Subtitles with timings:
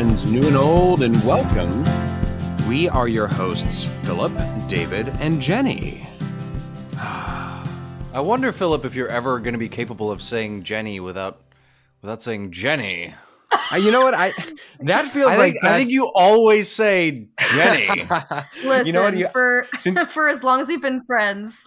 [0.00, 1.84] Gather round, friends new and old, and welcome.
[2.68, 4.32] We are your hosts, Philip,
[4.66, 6.06] David, and Jenny.
[6.96, 7.62] I
[8.14, 11.42] wonder, Philip, if you're ever going to be capable of saying Jenny without
[12.00, 13.14] without saying Jenny.
[13.72, 14.14] Uh, you know what?
[14.14, 14.32] I
[14.82, 17.86] that feels I like think, I think you always say Jenny.
[18.64, 21.64] Listen, You know what, you- for since- for as long as we've been friends,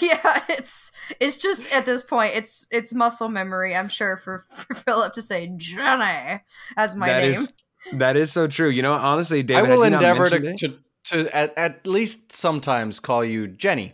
[0.00, 3.74] yeah, it's it's just at this point, it's it's muscle memory.
[3.74, 6.40] I'm sure for for Philip to say Jenny
[6.76, 7.30] as my That name.
[7.32, 7.52] is-
[7.92, 8.68] that is so true.
[8.68, 11.86] You know, honestly, David, I will had you not endeavor to, to to at, at
[11.86, 13.92] least sometimes call you Jenny.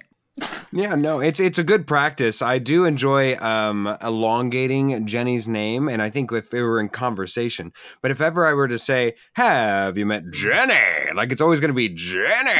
[0.72, 2.40] Yeah, no, it's it's a good practice.
[2.40, 7.72] I do enjoy um, elongating Jenny's name, and I think if it were in conversation,
[8.00, 11.68] but if ever I were to say, "Have you met Jenny?" Like it's always going
[11.68, 12.58] to be Jenny,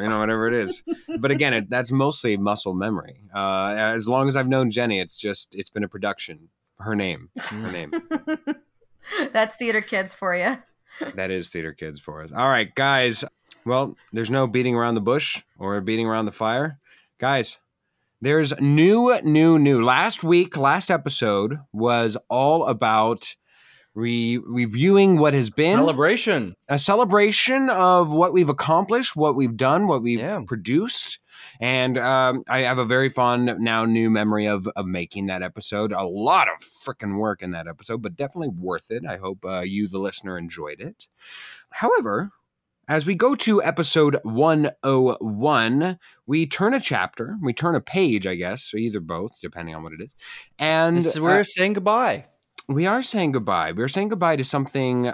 [0.00, 0.82] you know, whatever it is.
[1.20, 3.20] but again, it, that's mostly muscle memory.
[3.32, 6.48] Uh, as long as I've known Jenny, it's just it's been a production.
[6.80, 7.92] Her name, her name.
[9.32, 10.58] That's theater kids for you.
[11.14, 12.30] that is theater kids for us.
[12.32, 13.24] All right, guys.
[13.64, 16.78] Well, there's no beating around the bush or beating around the fire.
[17.24, 17.58] Guys,
[18.20, 19.82] there's new, new, new.
[19.82, 23.34] Last week, last episode was all about
[23.94, 26.54] re- reviewing what has been Celebration.
[26.68, 30.42] a celebration of what we've accomplished, what we've done, what we've Yeah.
[30.46, 31.18] produced.
[31.62, 35.92] And um, I have a very fond now new memory of, of making that episode.
[35.92, 39.06] A lot of freaking work in that episode, but definitely worth it.
[39.08, 41.08] I hope uh, you, the listener, enjoyed it.
[41.70, 42.32] However,
[42.88, 48.34] as we go to episode 101, we turn a chapter, we turn a page, I
[48.34, 50.14] guess, or either both, depending on what it is.
[50.58, 52.26] And This is uh, we're saying goodbye.
[52.68, 53.72] we are saying goodbye.
[53.72, 55.12] We're saying goodbye to something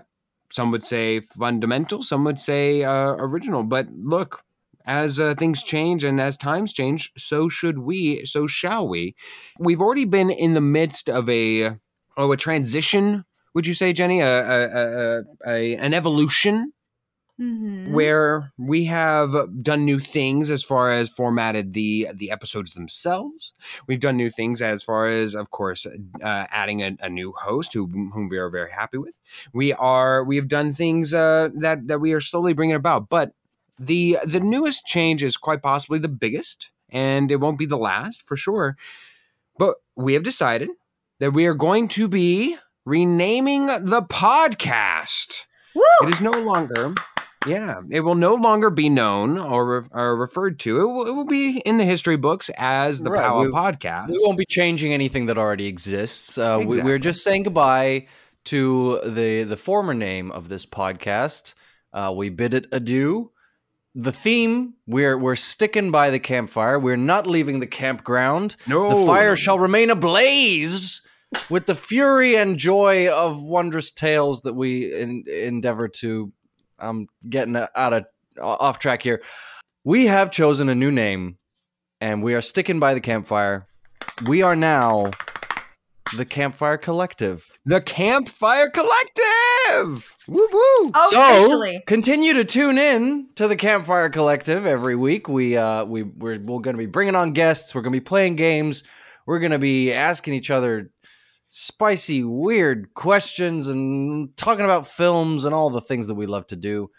[0.52, 3.62] some would say fundamental, some would say uh, original.
[3.62, 4.42] But look,
[4.84, 9.14] as uh, things change and as times change, so should we, so shall we.
[9.60, 11.76] We've already been in the midst of a
[12.16, 13.24] oh a transition.
[13.54, 16.72] Would you say, Jenny, a, a, a, a an evolution
[17.40, 17.92] Mhm.
[17.92, 23.54] where we have done new things as far as formatted the the episodes themselves.
[23.86, 27.72] We've done new things as far as, of course, uh, adding a, a new host
[27.72, 29.18] who, whom we are very happy with.
[29.54, 33.32] We are we have done things uh, that that we are slowly bringing about, but
[33.78, 38.20] the the newest change is quite possibly the biggest, and it won't be the last
[38.22, 38.76] for sure.
[39.58, 40.68] But we have decided
[41.20, 45.46] that we are going to be renaming the podcast.
[45.74, 45.82] Woo!
[46.02, 46.94] It is no longer,
[47.46, 50.80] yeah, it will no longer be known or, or referred to.
[50.80, 54.08] It will, it will be in the history books as the Right, Power we- Podcast.
[54.08, 56.36] We won't be changing anything that already exists.
[56.36, 56.82] Uh, we, Exactly.
[56.92, 58.06] we're just saying goodbye
[58.46, 61.54] to the the former name of this podcast.
[61.92, 63.30] Uh, we bid it adieu.
[63.94, 66.78] The theme we're we're sticking by the campfire.
[66.78, 68.56] We're not leaving the campground.
[68.66, 71.02] no, The fire shall remain ablaze
[71.48, 76.32] with the fury and joy of wondrous tales that we en- endeavor to.
[76.80, 78.04] I'm getting out of
[78.40, 79.22] off track here.
[79.84, 81.38] We have chosen a new name,
[82.00, 83.66] and we are sticking by the campfire.
[84.26, 85.10] We are now
[86.16, 87.46] the Campfire Collective.
[87.64, 90.16] the Campfire Collective.
[90.26, 90.90] Woo woo.
[90.94, 91.74] Officially.
[91.74, 95.28] So continue to tune in to the Campfire Collective every week.
[95.28, 97.74] We uh we we're, we're going to be bringing on guests.
[97.74, 98.82] We're going to be playing games.
[99.26, 100.90] We're going to be asking each other
[101.50, 106.56] spicy, weird questions and talking about films and all the things that we love to
[106.56, 106.90] do.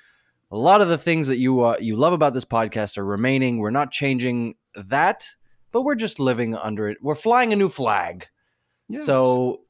[0.52, 3.58] A lot of the things that you uh, you love about this podcast are remaining.
[3.58, 5.26] We're not changing that,
[5.72, 6.98] but we're just living under it.
[7.02, 8.28] We're flying a new flag.
[8.90, 9.06] Yes.
[9.06, 9.62] So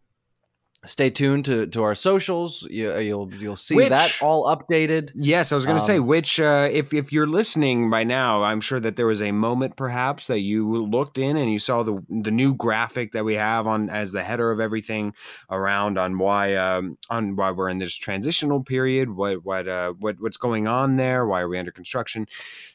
[0.85, 2.63] stay tuned to, to our socials.
[2.69, 5.11] You, you'll you'll see Which- that all updated.
[5.13, 8.43] Yes, I was going to say Um, which uh, if if you're listening right now,
[8.43, 11.83] I'm sure that there was a moment perhaps that you looked in and you saw
[11.83, 15.13] the the new graphic that we have on as the header of everything
[15.49, 20.19] around on why um, on why we're in this transitional period, what what uh, what
[20.19, 22.25] what's going on there, why are we under construction?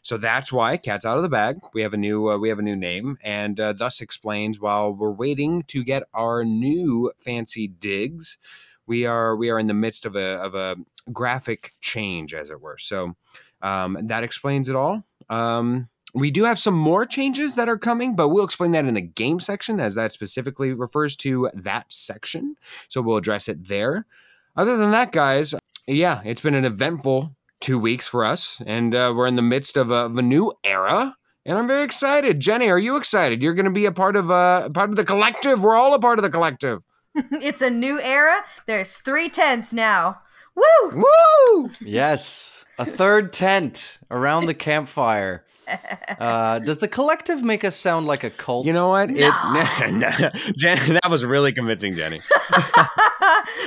[0.02, 1.56] So that's why cat's out of the bag.
[1.74, 4.92] We have a new uh, we have a new name, and uh, thus explains while
[4.92, 7.66] we're waiting to get our new fancy
[8.86, 10.76] We are we are in the midst of a of a
[11.12, 12.78] graphic change, as it were.
[12.78, 13.16] So
[13.62, 15.04] um, that explains it all.
[15.28, 18.94] Um, we do have some more changes that are coming, but we'll explain that in
[18.94, 22.56] the game section, as that specifically refers to that section.
[22.88, 24.06] So we'll address it there.
[24.56, 25.54] Other than that, guys,
[25.86, 29.76] yeah, it's been an eventful two weeks for us, and uh, we're in the midst
[29.76, 31.14] of a, of a new era.
[31.44, 32.40] And I'm very excited.
[32.40, 33.42] Jenny, are you excited?
[33.42, 35.62] You're going to be a part of uh, part of the collective.
[35.62, 36.82] We're all a part of the collective.
[37.42, 38.44] it's a new era.
[38.66, 40.20] There's three tents now.
[40.54, 41.04] Woo!
[41.04, 41.70] Woo!
[41.80, 45.44] Yes, a third tent around the campfire.
[46.20, 48.66] Uh, does the collective make us sound like a cult?
[48.66, 49.10] You know what?
[49.10, 50.10] It, No.
[50.56, 52.20] Jen, that was really convincing, Jenny.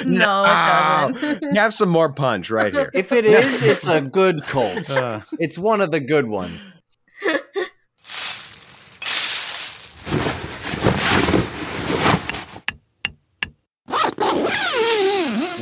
[0.06, 1.57] no, it.
[1.57, 2.90] Have some more punch right here.
[2.94, 4.90] if it is, it's a good cult.
[4.90, 6.60] Uh, It's one of the good ones.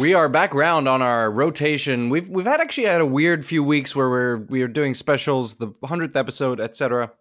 [0.07, 2.09] We are back round on our rotation.
[2.09, 5.56] We've we've had actually had a weird few weeks where we're we are doing specials,
[5.56, 7.12] the hundredth episode, etc.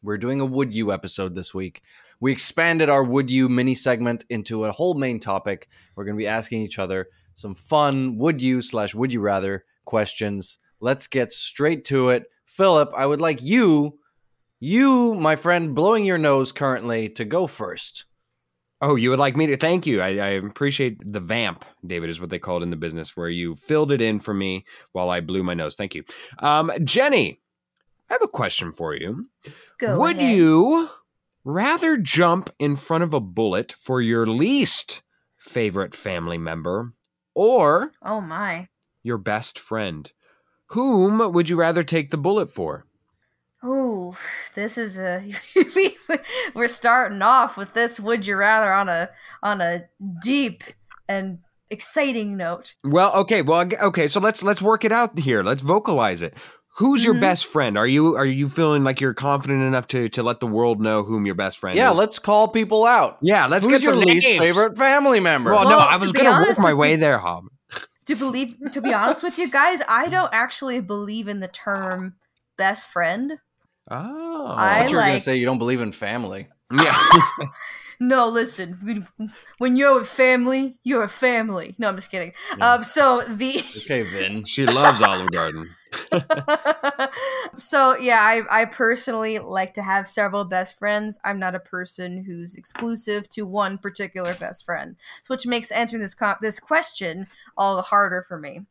[0.00, 1.82] We're doing a Would You episode this week.
[2.20, 5.68] We expanded our Would You mini segment into a whole main topic.
[5.96, 9.64] We're going to be asking each other some fun Would You slash Would You Rather
[9.84, 10.58] questions.
[10.78, 12.26] Let's get straight to it.
[12.46, 13.98] Philip, I would like you,
[14.60, 18.04] you, my friend, blowing your nose currently, to go first.
[18.84, 20.00] Oh, you would like me to thank you.
[20.00, 23.28] I, I appreciate the vamp, David, is what they call it in the business, where
[23.28, 25.76] you filled it in for me while I blew my nose.
[25.76, 26.04] Thank you.
[26.38, 27.40] Um, Jenny,
[28.10, 29.26] I have a question for you.
[29.78, 30.36] Go Would ahead.
[30.36, 30.90] you
[31.44, 35.02] rather jump in front of a bullet for your least
[35.38, 36.92] favorite family member
[37.34, 38.68] or Oh my.
[39.02, 40.12] your best friend?
[40.68, 42.86] Whom would you rather take the bullet for?
[43.66, 44.14] Oh,
[44.54, 45.32] this is a
[46.54, 49.08] we're starting off with this would you rather on a
[49.42, 49.84] on a
[50.22, 50.62] deep
[51.08, 51.38] and
[51.70, 52.74] exciting note.
[52.84, 54.06] Well, okay, well, okay.
[54.08, 55.42] So let's let's work it out here.
[55.42, 56.34] Let's vocalize it.
[56.76, 57.20] Who's your Mhm.
[57.20, 57.78] best friend?
[57.78, 61.02] Are you are you feeling like you're confident enough to to let the world know
[61.02, 61.96] whom your best friend Yeah, is?
[61.96, 63.16] let's call people out.
[63.22, 64.40] yeah, let's Who's get your some least names.
[64.40, 65.52] favorite family member?
[65.52, 67.44] Well, no, I to was be gonna work my way you- there, Hob.
[68.06, 72.16] To believe to be honest with you guys, I don't actually believe in the term
[72.58, 73.38] best friend.
[73.90, 76.48] Oh, I I thought you were gonna like- say you don't believe in family.
[76.72, 76.96] yeah.
[78.00, 78.78] No, listen.
[78.82, 81.76] when- When you're with family, you're a family.
[81.78, 82.32] No, I'm just kidding.
[82.58, 82.72] Yeah.
[82.74, 84.42] Um, so the Okay, Vin.
[84.44, 85.70] she loves Olive Garden.
[87.56, 91.18] so yeah, I, I personally like to have several best friends.
[91.24, 96.02] I'm not a person who's exclusive to one particular best friend, so which makes answering
[96.02, 98.62] this co- this question all the harder for me.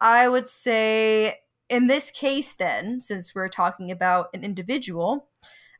[0.00, 1.38] I would say
[1.68, 5.28] in this case, then, since we're talking about an individual,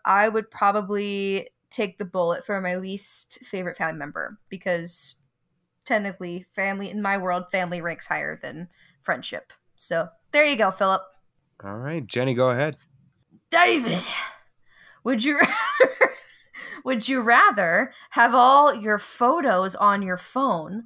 [0.04, 5.16] I would probably take the bullet for my least favorite family member because
[5.84, 8.69] technically, family in my world, family ranks higher than
[9.02, 9.52] friendship.
[9.76, 11.02] So there you go, Philip.
[11.62, 12.76] All right, Jenny, go ahead.
[13.50, 14.02] David,
[15.04, 15.92] would you rather,
[16.84, 20.84] would you rather have all your photos on your phone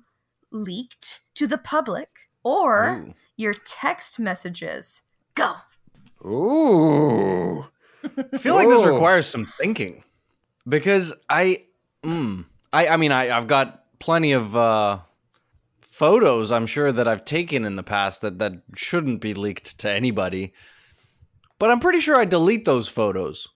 [0.50, 2.08] leaked to the public
[2.42, 3.14] or Ooh.
[3.38, 5.04] Your text messages?
[5.34, 5.54] Go.
[6.26, 7.66] Ooh.
[8.32, 10.04] I feel like this requires some thinking
[10.68, 11.64] because I,
[12.04, 14.98] mm, I, I mean, I, I've got plenty of uh,
[15.80, 16.52] photos.
[16.52, 20.52] I'm sure that I've taken in the past that that shouldn't be leaked to anybody,
[21.58, 23.48] but I'm pretty sure I delete those photos.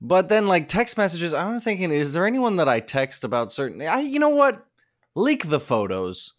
[0.00, 3.80] But then, like text messages, I'm thinking, is there anyone that I text about certain?
[3.82, 4.66] I, you know what?
[5.14, 6.32] Leak the photos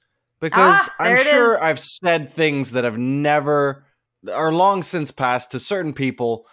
[0.52, 1.62] because Ah, I'm sure is.
[1.62, 3.86] I've said things that have never
[4.32, 6.48] are long since passed to certain people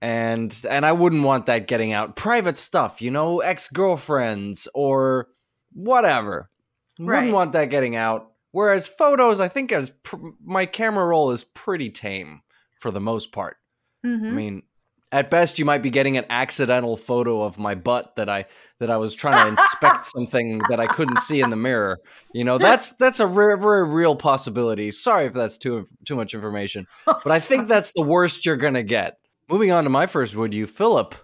[0.00, 2.16] and and I wouldn't want that getting out.
[2.16, 5.28] Private stuff, you know, ex-girlfriends or
[5.72, 6.50] whatever.
[6.98, 7.16] Right.
[7.16, 8.32] Wouldn't want that getting out.
[8.52, 12.42] Whereas photos, I think as pr- my camera roll is pretty tame
[12.80, 13.56] for the most part.
[14.04, 14.62] I hmm mean,
[15.10, 18.46] at best you might be getting an accidental photo of my butt that I
[18.78, 21.98] that I was trying to inspect something that I couldn't see in the mirror.
[22.32, 24.90] You know, that's that's a very, very real possibility.
[24.90, 28.56] Sorry if that's too too much information oh, but I think that's the worst you're
[28.56, 29.18] gonna get.
[29.48, 31.14] Moving on to my first would you, Philip?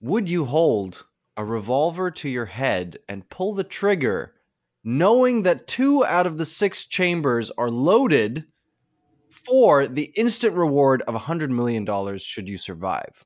[0.00, 1.04] Would you hold
[1.36, 4.34] a revolver to your head and pull the trigger,
[4.84, 8.44] knowing that two out of the six chambers are loaded
[9.36, 13.24] for the instant reward of $100 million should you survive?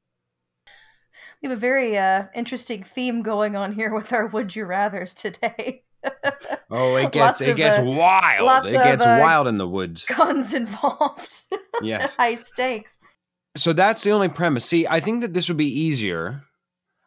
[1.42, 5.14] We have a very uh, interesting theme going on here with our would you rather's
[5.14, 5.84] today.
[6.72, 8.46] Oh, it gets it of, gets uh, wild.
[8.46, 10.04] lots It of, gets uh, wild in the woods.
[10.04, 11.42] Guns involved.
[11.82, 12.14] Yes.
[12.14, 13.00] High stakes.
[13.56, 14.64] So that's the only premise.
[14.64, 16.44] See, I think that this would be easier.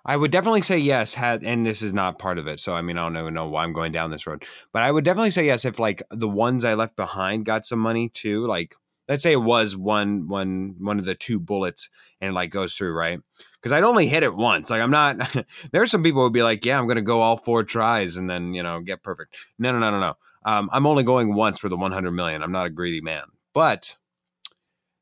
[0.05, 2.59] I would definitely say yes, had and this is not part of it.
[2.59, 4.43] So I mean, I don't even know why I'm going down this road.
[4.73, 7.79] But I would definitely say yes if like the ones I left behind got some
[7.79, 8.45] money too.
[8.45, 8.75] Like
[9.07, 11.89] let's say it was one one one of the two bullets
[12.21, 13.19] and it like goes through, right?
[13.61, 14.69] Because I'd only hit it once.
[14.69, 15.35] Like I'm not
[15.71, 18.17] there are some people who would be like, Yeah, I'm gonna go all four tries
[18.17, 19.35] and then, you know, get perfect.
[19.59, 20.13] No, no, no, no, no.
[20.45, 22.43] Um, I'm only going once for the 100 million.
[22.43, 23.23] I'm not a greedy man.
[23.53, 23.97] But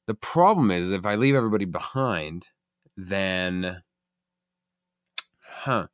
[0.08, 2.50] the problem is if I leave everybody behind,
[2.96, 3.81] then,
[5.41, 5.88] huh?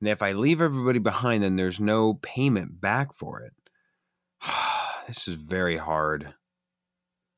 [0.00, 3.52] And if I leave everybody behind, then there's no payment back for it.
[5.08, 6.34] this is very hard,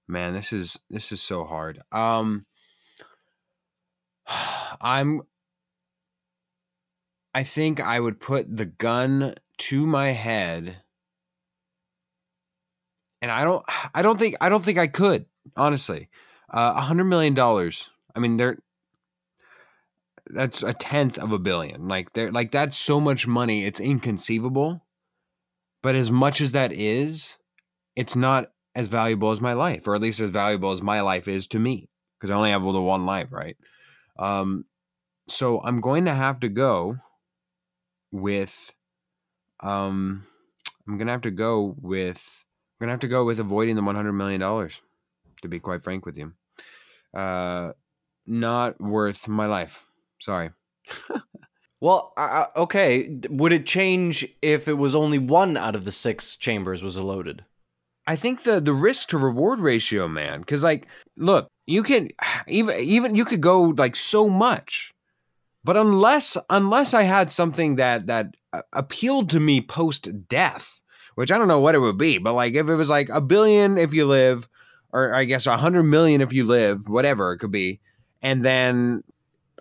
[0.09, 0.35] man.
[0.35, 1.81] This is this is so hard.
[1.93, 2.47] Um,
[4.81, 5.23] I'm
[7.35, 10.77] I think I would put the gun to my head
[13.23, 16.09] and I don't I don't think I don't think I could, honestly.
[16.49, 17.91] Uh, a hundred million dollars.
[18.15, 18.59] I mean, they're
[20.29, 21.89] that's a tenth of a billion.
[21.89, 23.65] Like they're like that's so much money.
[23.65, 24.83] It's inconceivable.
[25.83, 27.37] But as much as that is,
[27.95, 31.27] it's not as valuable as my life, or at least as valuable as my life
[31.27, 33.57] is to me, because I only have the one life, right?
[34.19, 34.67] Um,
[35.29, 36.99] so I'm going to have to go
[38.13, 38.75] with,
[39.61, 40.27] um,
[40.87, 42.45] I'm gonna have to go with,
[42.79, 44.81] I'm gonna have to go with avoiding the 100 million dollars.
[45.43, 46.33] To be quite frank with you,
[47.15, 47.73] uh,
[48.27, 49.85] not worth my life.
[50.21, 50.51] Sorry.
[51.79, 53.19] Well, uh, okay.
[53.29, 57.45] Would it change if it was only one out of the six chambers was loaded?
[58.07, 60.87] I think the the risk to reward ratio, man, because like,
[61.17, 62.09] look, you can
[62.47, 64.95] even even you could go like so much,
[65.65, 68.35] but unless unless I had something that that
[68.73, 70.81] appealed to me post death,
[71.17, 73.21] which I don't know what it would be, but like if it was like a
[73.21, 74.49] billion if you live,
[74.93, 77.81] or I guess a hundred million if you live, whatever it could be,
[78.23, 79.03] and then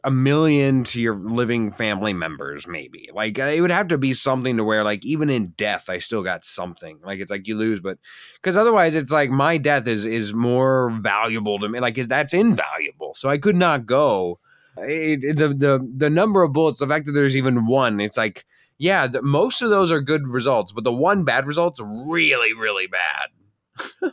[0.06, 3.10] a million to your living family members, maybe.
[3.14, 6.24] Like it would have to be something to where, like, even in death, I still
[6.24, 7.00] got something.
[7.04, 7.98] Like it's like you lose, but
[8.42, 11.80] because otherwise, it's like my death is is more valuable to me.
[11.80, 14.40] Like is that's invaluable, so I could not go.
[14.78, 18.18] It, it- the the the number of bullets, the fact that there's even one, it's
[18.18, 18.46] like
[18.78, 22.88] yeah, the, most of those are good results, but the one bad result's really really
[22.88, 23.30] bad.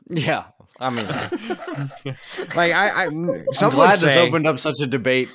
[0.09, 0.45] Yeah,
[0.81, 1.07] I mean,
[2.57, 5.29] Like I, I I'm some glad would this opened up such a debate.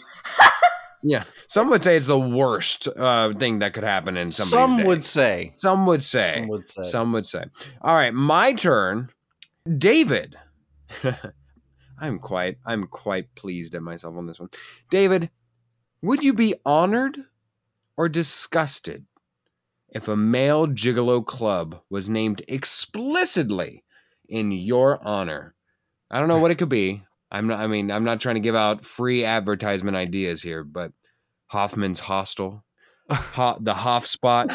[1.03, 4.77] Yeah, some would say it's the worst uh, thing that could happen in somebody's Some
[4.77, 4.83] day.
[4.83, 5.53] would say.
[5.55, 6.35] Some would say.
[6.39, 6.83] Some would say.
[6.83, 7.43] Some would say.
[7.81, 9.09] All right, my turn.
[9.77, 10.35] David.
[11.99, 14.49] I'm quite I'm quite pleased at myself on this one.
[14.89, 15.29] David,
[16.01, 17.17] would you be honored
[17.97, 19.05] or disgusted
[19.89, 23.83] if a male gigolo club was named explicitly
[24.29, 25.55] in your honor?
[26.11, 27.03] I don't know what it could be.
[27.31, 30.91] I'm not I mean, I'm not trying to give out free advertisement ideas here, but
[31.47, 32.63] Hoffman's Hostel,
[33.11, 34.51] Ho- the Hoff Spot,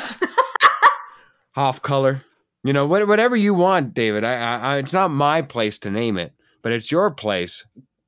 [1.52, 2.22] Hoff Color.
[2.64, 4.22] You know, whatever you want, David.
[4.22, 7.66] I, I, I, it's not my place to name it, but it's your place.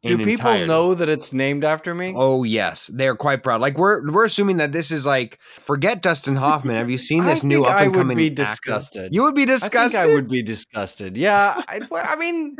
[0.08, 0.66] Do people entirety.
[0.66, 2.12] know that it's named after me?
[2.16, 3.60] Oh yes, they're quite proud.
[3.60, 6.76] Like we're we're assuming that this is like forget Dustin Hoffman.
[6.76, 8.16] Have you seen I this new think up I and would coming?
[8.16, 8.42] be actor?
[8.44, 9.14] disgusted.
[9.14, 10.00] You would be I disgusted.
[10.00, 11.16] think I would be disgusted.
[11.16, 12.56] Yeah, I, I mean,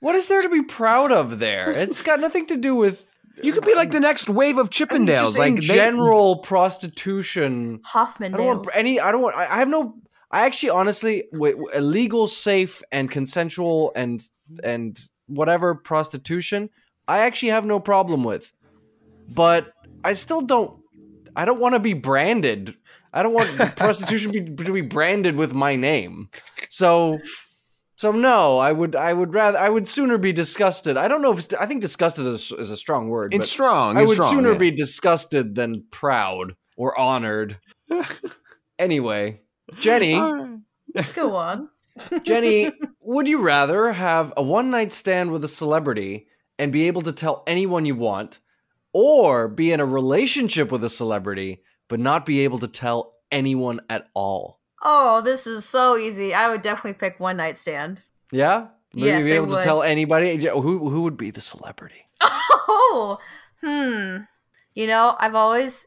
[0.00, 1.70] what is there to be proud of there?
[1.70, 3.04] It's got nothing to do with.
[3.40, 5.18] You could be like the next wave of I think Chippendales.
[5.20, 7.80] just like in they- general prostitution.
[7.84, 9.00] Hoffman I don't want any.
[9.00, 9.36] I don't want.
[9.36, 9.94] I, I have no.
[10.30, 14.22] I actually, honestly, w- w- illegal, safe, and consensual, and
[14.62, 16.70] and whatever prostitution,
[17.06, 18.52] I actually have no problem with.
[19.28, 19.72] But
[20.04, 20.80] I still don't.
[21.36, 22.74] I don't want to be branded.
[23.12, 26.30] I don't want prostitution be, to be branded with my name.
[26.68, 27.18] So,
[27.96, 28.58] so no.
[28.58, 28.96] I would.
[28.96, 29.58] I would rather.
[29.58, 30.96] I would sooner be disgusted.
[30.96, 33.34] I don't know if I think disgusted is, is a strong word.
[33.34, 33.96] it's but strong.
[33.96, 34.58] I would strong, sooner yeah.
[34.58, 37.58] be disgusted than proud or honored.
[38.78, 39.40] anyway,
[39.78, 40.14] Jenny,
[41.14, 41.68] Go on.
[42.24, 46.28] Jenny, would you rather have a one night stand with a celebrity
[46.58, 48.38] and be able to tell anyone you want,
[48.92, 53.80] or be in a relationship with a celebrity but not be able to tell anyone
[53.88, 54.60] at all?
[54.82, 56.34] Oh, this is so easy.
[56.34, 58.02] I would definitely pick one night stand.
[58.30, 62.08] Yeah, Would Yes, you be able to tell anybody who who would be the celebrity?
[62.70, 63.18] Oh,
[63.62, 64.18] hmm.
[64.74, 65.86] You know, I've always,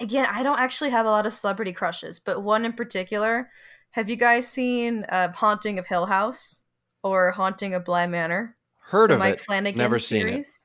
[0.00, 3.50] again, I don't actually have a lot of celebrity crushes, but one in particular.
[3.92, 6.62] Have you guys seen uh, Haunting of Hill House
[7.02, 8.56] or Haunting of Bly Manor?
[8.82, 9.40] Heard the of Mike it?
[9.40, 10.30] Flanagan Never seen it.
[10.30, 10.60] series.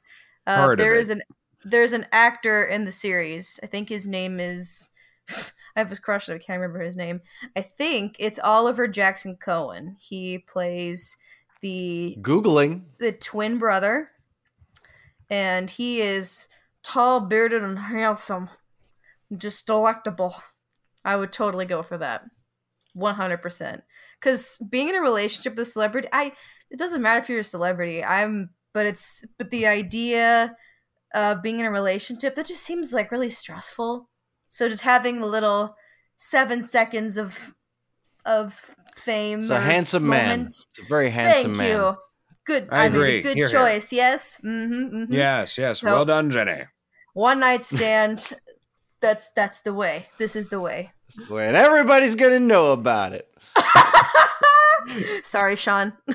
[0.48, 1.02] Uh, Heard of there it.
[1.02, 1.22] is an
[1.64, 3.60] there's an actor in the series.
[3.64, 4.92] I think his name is.
[5.76, 6.30] I have his crush.
[6.30, 7.22] I can't remember his name.
[7.56, 9.98] I think it's Oliver Jackson Cohen.
[10.00, 11.18] He plays
[11.62, 12.84] the Googling.
[13.00, 14.12] the twin brother,
[15.30, 16.48] and he is
[16.84, 18.50] tall, bearded, and handsome,
[19.36, 20.36] just delectable.
[21.04, 22.24] I would totally go for that,
[22.96, 23.84] one hundred percent.
[24.20, 26.32] Because being in a relationship with a celebrity, I
[26.72, 28.04] it doesn't matter if you're a celebrity.
[28.04, 30.56] I'm, but it's but the idea
[31.14, 34.10] of being in a relationship that just seems like really stressful.
[34.48, 35.76] So just having a little
[36.16, 37.54] seven seconds of
[38.26, 39.40] of fame.
[39.40, 40.46] It's a or handsome man.
[40.46, 41.78] It's a very handsome Thank man.
[41.78, 41.96] you.
[42.46, 42.70] Good.
[42.72, 43.20] I I, made agree.
[43.20, 43.60] a good Here, here.
[43.60, 43.92] choice.
[43.94, 44.42] Yes.
[44.44, 45.14] Mm-hmm, mm-hmm.
[45.14, 45.82] Yes, yes.
[45.82, 46.64] So- well done, Jenny.
[47.14, 48.34] One night stand.
[49.02, 50.08] that's that's the way.
[50.18, 50.92] This is the way.
[51.08, 53.28] That's the way- And everybody's gonna know about it.
[55.24, 55.94] Sorry, Sean.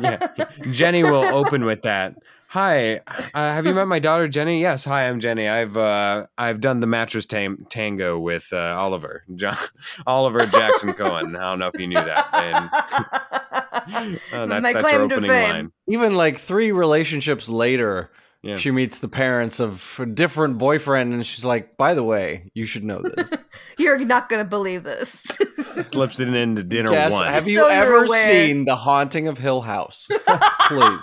[0.00, 0.28] Yeah.
[0.72, 2.16] Jenny will open with that.
[2.48, 4.60] Hi, uh, have you met my daughter Jenny?
[4.60, 5.48] Yes, hi, I'm Jenny.
[5.48, 9.56] I've uh, I've done the mattress tam- tango with uh, Oliver, John,
[10.06, 11.34] Oliver Jackson Cohen.
[11.34, 12.28] I don't know if you knew that.
[12.32, 15.52] And, uh, that's My that's claim our to opening fame.
[15.52, 15.72] line.
[15.88, 18.10] Even like three relationships later,
[18.44, 18.56] Yeah.
[18.56, 22.66] she meets the parents of a different boyfriend, and she's like, "By the way, you
[22.66, 23.30] should know this."
[23.78, 25.22] You're not gonna believe this.
[25.92, 27.30] Slips it into dinner Guess, once.
[27.30, 30.06] have you So ever seen The Haunting of Hill House?
[30.68, 31.00] Please,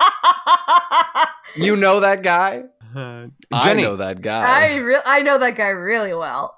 [1.55, 2.63] you know that guy.
[2.95, 4.43] Uh, I know that guy.
[4.43, 6.57] I re- I know that guy really well.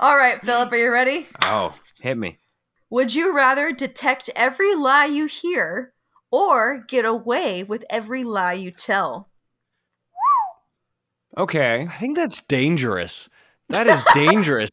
[0.00, 1.26] All right, Philip, are you ready?
[1.42, 2.38] oh, hit me.
[2.90, 5.93] Would you rather detect every lie you hear
[6.34, 9.28] or get away with every lie you tell?
[11.36, 11.86] Okay.
[11.90, 13.28] I think that's dangerous.
[13.68, 14.70] That is dangerous.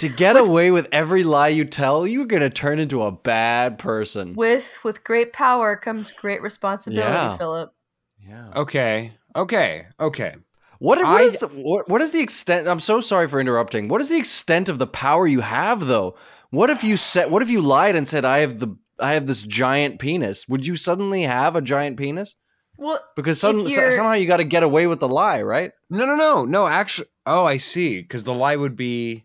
[0.00, 4.34] to get away with every lie you tell, you're gonna turn into a bad person.
[4.34, 7.36] With with great power comes great responsibility, Yeah.
[7.36, 7.72] Philip.
[8.20, 8.50] yeah.
[8.56, 9.12] Okay.
[9.34, 9.86] Okay.
[9.98, 10.34] Okay.
[10.78, 12.68] What, what, I- is the, what, what is the extent?
[12.68, 13.88] I'm so sorry for interrupting.
[13.88, 16.16] What is the extent of the power you have, though?
[16.50, 17.30] What if you said?
[17.30, 20.48] What if you lied and said, "I have the I have this giant penis"?
[20.48, 22.36] Would you suddenly have a giant penis?
[22.78, 25.72] Well, Because some, so- somehow you got to get away with the lie, right?
[25.88, 26.66] No, no, no, no.
[26.66, 28.02] Actually, oh, I see.
[28.02, 29.24] Because the lie would be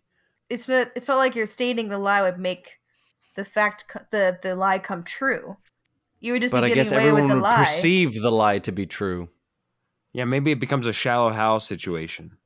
[0.50, 2.80] it's not it's not like you're stating the lie would make
[3.36, 5.58] the fact the the lie come true.
[6.20, 7.58] You would just But be I getting guess away everyone with the would lie.
[7.66, 9.30] perceive the lie to be true.
[10.14, 10.26] yeah.
[10.26, 12.38] Maybe it becomes a Shallow Hal situation.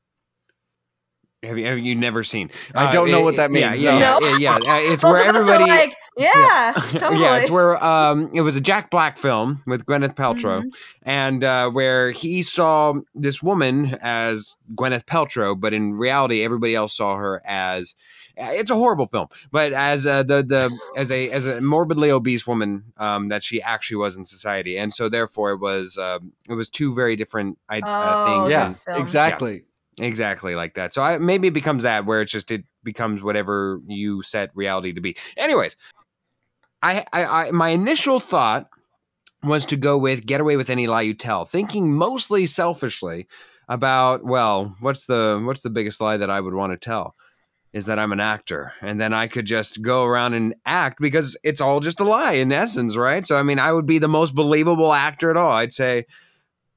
[1.45, 2.49] Have you, have you never seen?
[2.73, 4.19] I don't know what that means, Yeah, no.
[4.21, 4.77] yeah, yeah, yeah.
[4.91, 5.71] It's where of us are everybody.
[5.71, 7.19] like, yeah, totally.
[7.21, 10.73] yeah, it's where um, it was a Jack Black film with Gwyneth Paltrow, Mhm.
[11.03, 16.95] and uh, where he saw this woman as Gwyneth Paltrow, but in reality, everybody else
[16.95, 17.95] saw her as.
[18.39, 22.11] uh, It's a horrible film, but as uh, the the as a as a morbidly
[22.11, 26.31] obese woman um, that she actually was in society, and so therefore it was um,
[26.49, 28.51] it was two very different I- uh, Oh, things.
[28.51, 29.63] yeah, and- this exactly.
[29.99, 30.93] Exactly like that.
[30.93, 34.91] So I, maybe it becomes that where it's just it becomes whatever you set reality
[34.93, 35.15] to be.
[35.37, 35.77] Anyways,
[36.81, 38.67] I, I, I my initial thought
[39.43, 43.27] was to go with get away with any lie you tell, thinking mostly selfishly
[43.69, 47.15] about well, what's the what's the biggest lie that I would want to tell
[47.71, 51.37] is that I'm an actor, and then I could just go around and act because
[51.43, 53.25] it's all just a lie in essence, right?
[53.25, 55.51] So I mean, I would be the most believable actor at all.
[55.51, 56.05] I'd say,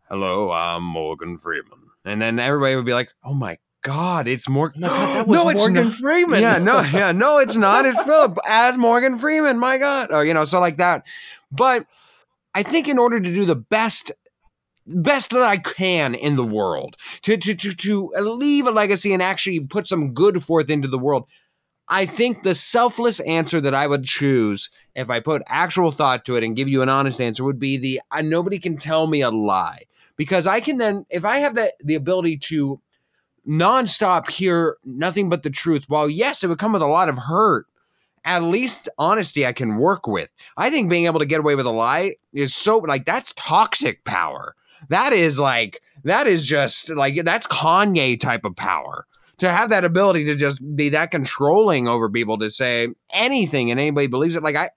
[0.09, 1.78] "Hello, I'm Morgan Freeman."
[2.09, 5.49] And then everybody would be like, "Oh my god, it's Morgan!" No, that was no,
[5.51, 5.95] it's Morgan not.
[5.95, 6.43] Freeman.
[6.43, 7.87] Yeah, no, yeah, no, it's not.
[7.87, 9.59] It's Philip as Morgan Freeman.
[9.59, 11.05] My God, oh, you know, so like that.
[11.51, 11.87] But
[12.55, 14.13] I think in order to do the best,
[14.87, 19.23] best that I can in the world, to to to to leave a legacy and
[19.23, 21.27] actually put some good forth into the world,
[21.89, 26.37] I think the selfless answer that I would choose if I put actual thought to
[26.37, 29.23] it and give you an honest answer would be the uh, nobody can tell me
[29.23, 29.85] a lie
[30.19, 32.83] because I can then if I have the the ability to
[33.49, 35.85] nonstop hear nothing but the truth.
[35.89, 37.65] While yes, it would come with a lot of hurt.
[38.25, 40.31] At least honesty I can work with.
[40.59, 44.05] I think being able to get away with a lie is so like that's toxic
[44.05, 44.55] power.
[44.91, 49.07] That is like that is just like that's Kanye type of power.
[49.39, 53.79] To have that ability to just be that controlling over people to say anything and
[53.79, 54.71] anybody believes it, like I,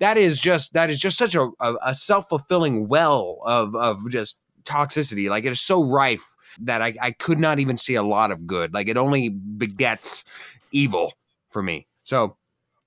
[0.00, 3.98] that is just that is just such a, a, a self fulfilling well of of
[4.10, 5.28] just toxicity.
[5.28, 6.26] Like it is so rife
[6.60, 8.74] that I, I could not even see a lot of good.
[8.74, 10.24] Like it only begets
[10.72, 11.12] evil
[11.50, 11.86] for me.
[12.04, 12.36] So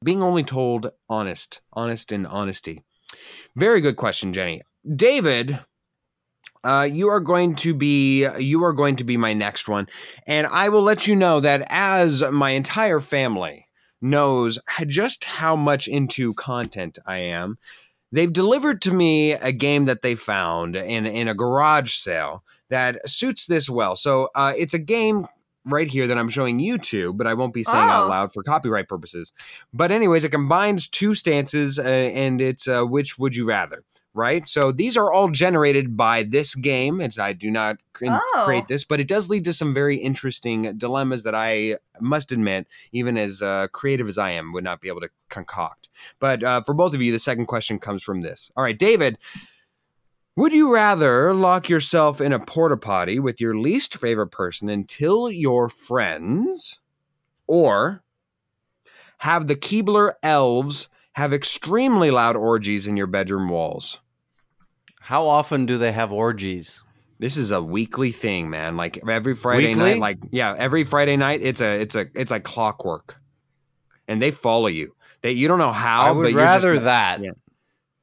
[0.03, 2.83] being only told honest, honest and honesty.
[3.55, 4.61] Very good question, Jenny.
[4.95, 5.59] David,
[6.63, 9.87] uh, you are going to be you are going to be my next one,
[10.27, 13.65] and I will let you know that as my entire family
[14.01, 17.57] knows just how much into content I am,
[18.11, 23.07] they've delivered to me a game that they found in in a garage sale that
[23.09, 23.95] suits this well.
[23.95, 25.25] So uh, it's a game
[25.65, 28.09] right here that I'm showing you two, but I won't be saying out Oh.
[28.09, 29.31] loud for copyright purposes.
[29.73, 33.83] But anyways, it combines two stances, uh, and it's uh, which would you rather,
[34.13, 34.47] right?
[34.47, 36.99] So these are all generated by this game.
[37.01, 38.41] It's I do not cre- Oh.
[38.45, 42.67] create this, but it does lead to some very interesting dilemmas that I must admit,
[42.91, 45.89] even as uh, creative as I am, would not be able to concoct.
[46.19, 48.51] But uh, for both of you, the second question comes from this.
[48.55, 49.17] All right, David.
[50.37, 55.29] Would you rather lock yourself in a porta potty with your least favorite person until
[55.29, 56.79] you're friends,
[57.47, 58.01] or
[59.19, 63.99] have the Keebler elves have extremely loud orgies in your bedroom walls?
[64.99, 66.81] How often do they have orgies?
[67.19, 68.77] This is a weekly thing, man.
[68.77, 69.83] Like every Friday Weekly?
[69.93, 73.19] night, like yeah, every Friday night, it's a it's a it's like clockwork,
[74.07, 74.95] and they follow you.
[75.21, 77.21] They you don't know how, I but would you're just- rather that.
[77.21, 77.31] Yeah.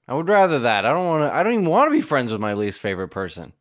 [0.07, 0.87] I would rather that.
[0.87, 1.35] I don't want to.
[1.35, 3.53] I don't even want to be friends with my least favorite person.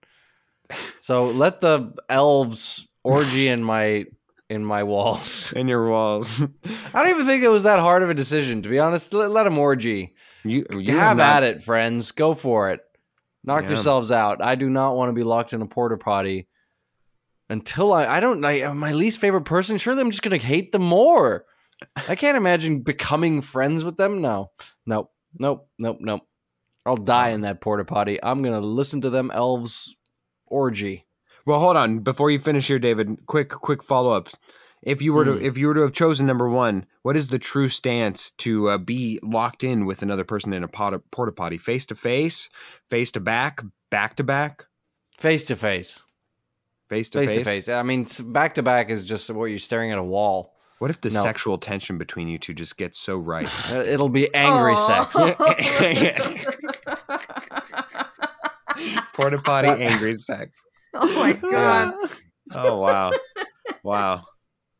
[1.00, 4.06] So let the elves orgy in my
[4.50, 5.52] in my walls.
[5.56, 6.42] In your walls.
[6.94, 9.14] I don't even think it was that hard of a decision, to be honest.
[9.14, 10.16] Let, let them orgy.
[10.44, 12.12] You, you have not- at it, friends.
[12.12, 12.80] Go for it.
[13.44, 13.70] Knock Yeah.
[13.70, 14.42] yourselves out.
[14.44, 16.48] I do not want to be locked in a porta potty
[17.50, 18.06] until I.
[18.06, 18.44] I don't.
[18.44, 19.78] I, am my least favorite person.
[19.78, 21.46] Surely I'm just gonna hate them more.
[22.10, 24.22] I can't imagine becoming friends with them.
[24.22, 24.52] No,
[24.86, 26.22] nope, nope, nope, nope.
[26.86, 28.22] I'll die in that porta potty.
[28.22, 29.96] I'm gonna listen to them elves
[30.46, 31.06] orgy.
[31.48, 32.00] Well, hold on.
[32.00, 34.28] Before you finish here, David, quick, quick follow up.
[34.84, 35.46] If you were to, Hmm.
[35.46, 38.78] if you were to have chosen number one, what is the true stance to uh,
[38.78, 42.50] be locked in with another person in a pot- porta potty, face to face,
[42.90, 44.66] face to back, back to back,
[45.18, 46.06] Face to face.
[46.90, 47.70] face to Face face?
[47.70, 50.54] I mean, back to back is just what you're staring at a wall.
[50.80, 51.24] What if the No.
[51.24, 53.48] sexual tension between you two just gets so right?
[53.74, 55.06] Uh, It'll be angry Aw.
[55.08, 55.16] sex.
[59.14, 60.64] porta potty, angry sex.
[61.02, 61.94] oh my god.
[62.56, 63.12] Oh wow,
[63.84, 64.24] wow,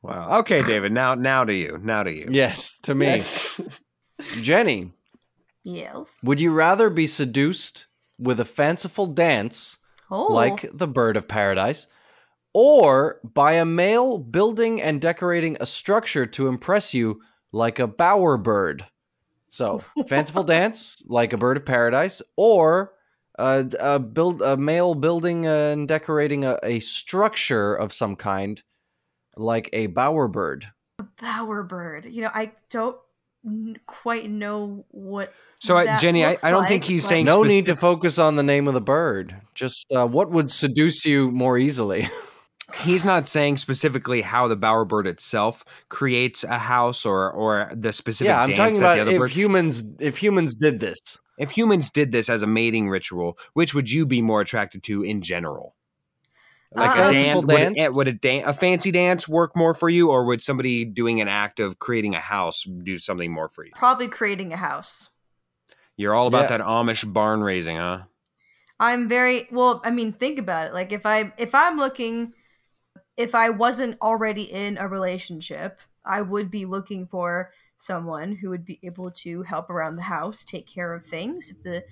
[0.02, 0.40] wow.
[0.40, 0.94] Okay, David.
[0.94, 1.78] Now, now to you.
[1.82, 2.30] Now to you.
[2.32, 3.24] Yes, to me.
[4.42, 4.92] Jenny,
[5.64, 6.18] Yes.
[6.24, 9.78] would you rather be seduced with a fanciful dance
[10.10, 10.32] Oh.
[10.34, 11.88] like the bird of paradise
[12.54, 17.20] or by a male building and decorating a structure to impress you
[17.52, 18.86] like a bower bird?
[19.50, 22.94] So, fanciful dance like a bird of paradise or
[23.38, 28.62] a, a build a male building and decorating a, a structure of some kind
[29.36, 30.68] like a bower bird.
[31.18, 32.12] Bowerbird.
[32.12, 32.98] You know, I don't
[33.46, 35.34] n- quite know what.
[35.60, 38.18] So, I, Jenny, I, looks I don't think he's but- saying No need to focus
[38.20, 39.36] on the name of the bird.
[39.54, 42.10] Just uh, what would seduce you more easily?
[42.84, 48.30] he's not saying specifically how the bowerbird itself creates a house or or the specific
[48.30, 49.32] yeah, I'm dance talking about if bird.
[49.32, 50.98] humans if humans did this.
[51.38, 55.04] If humans did this as a mating ritual, which would you be more attracted to
[55.04, 55.76] in general?
[56.74, 57.78] Like Uh, a Fanciful dance, would, dance?
[57.78, 61.22] it, would a, dan- a fancy dance work more for you, or would somebody doing
[61.22, 63.72] an act of creating a house do something more for you?
[63.76, 65.10] Probably creating a house.
[65.96, 66.58] You're all about Yeah.
[66.58, 68.04] that Amish barn raising, huh?
[68.80, 69.82] I'm very well.
[69.84, 70.74] I mean, think about it.
[70.74, 72.34] Like if I if I'm looking,
[73.16, 78.66] if I wasn't already in a relationship, I would be looking for someone who would
[78.66, 81.52] be able to help around the house, take care of things.
[81.52, 81.84] If the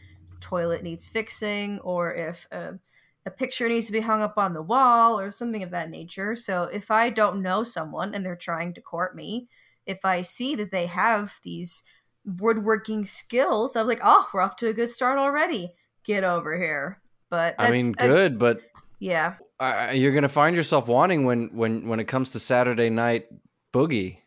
[0.41, 2.78] toilet needs fixing, or if a,
[3.26, 6.36] a picture needs to be hung up on the wall, or something of that nature.
[6.36, 9.48] So if I don't know someone and they're trying to court me,
[9.86, 11.84] if I see that they have these
[12.26, 15.74] woodworking skills, I'm like, oh, we're off to a good start already.
[16.04, 17.00] Get over here.
[17.30, 18.60] But I mean, a- good, but
[19.00, 19.36] yeah.
[19.60, 23.28] uh, you're gonna find yourself wanting when when when it comes to Saturday night
[23.74, 24.19] boogie.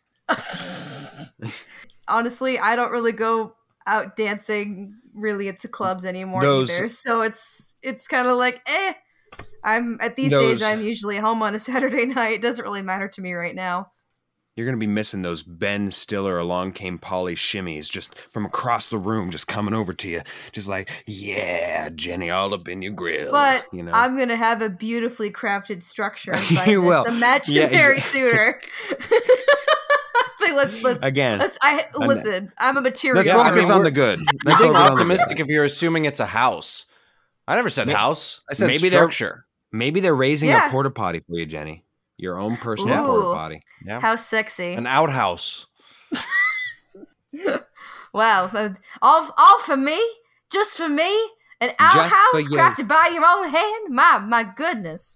[2.07, 3.55] Honestly, I don't really go
[3.87, 6.88] out dancing really into clubs anymore Those- either.
[6.88, 8.93] So it's it's kind of like eh.
[9.64, 10.62] I'm at these Those- days.
[10.62, 12.35] I'm usually home on a Saturday night.
[12.35, 13.91] It doesn't really matter to me right now.
[14.57, 18.99] You're gonna be missing those Ben Stiller along came Polly shimmies just from across the
[18.99, 23.31] room, just coming over to you, just like, yeah, Jenny, all up in your grill.
[23.31, 27.05] But you know, I'm gonna have a beautifully crafted structure by You this will.
[27.05, 27.99] imaginary Yeah, yeah.
[28.01, 28.61] suitor.
[30.40, 31.38] Like, let's let's again.
[31.40, 31.59] let's.
[31.62, 32.52] I listen.
[32.59, 33.16] I'm a material.
[33.16, 34.20] Let's Yeah, I focus mean, on the good.
[34.20, 35.40] I Let's think focus on the optimistic good.
[35.40, 36.87] if you're assuming it's a house.
[37.46, 38.40] I never said May- house.
[38.50, 39.46] I said maybe they're- structure.
[39.72, 40.68] Maybe they're raising Yeah.
[40.68, 41.85] a porta potty for you, Jenny.
[42.16, 43.20] Your own personal Ooh.
[43.22, 43.62] porta potty.
[43.85, 44.72] Yeah, How sexy!
[44.74, 45.66] an outhouse.
[48.14, 48.70] Wow, uh,
[49.02, 50.00] all all for me,
[50.50, 51.14] just for me,
[51.61, 53.94] an outhouse crafted by your own hand.
[53.94, 55.14] My my goodness.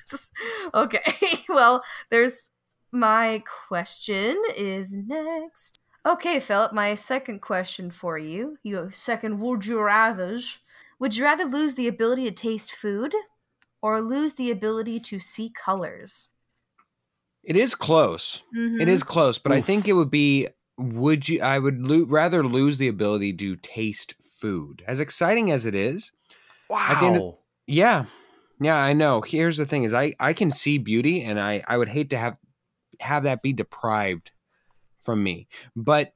[0.74, 1.00] okay,
[1.48, 2.50] well, there's
[2.92, 5.78] my question is next.
[6.04, 8.58] Okay, Philip, my second question for you.
[8.62, 10.58] Your second would you rather's.
[10.98, 13.14] Would you rather lose the ability to taste food
[13.80, 16.28] or lose the ability to see colors?
[17.42, 18.42] It is close.
[18.52, 18.86] It Mhm.
[18.88, 20.48] is close, but I think it would be.
[20.78, 21.42] Would you?
[21.42, 24.82] I would lo- rather lose the ability to taste food.
[24.86, 26.12] As exciting as it is,
[26.68, 27.00] Wow.
[27.00, 28.06] The of- yeah,
[28.60, 29.20] yeah, I know.
[29.20, 32.18] Here's the thing: is I I can see beauty, and I I would hate to
[32.18, 32.36] have
[33.02, 34.30] have that be deprived
[35.00, 35.48] from me.
[35.76, 36.12] But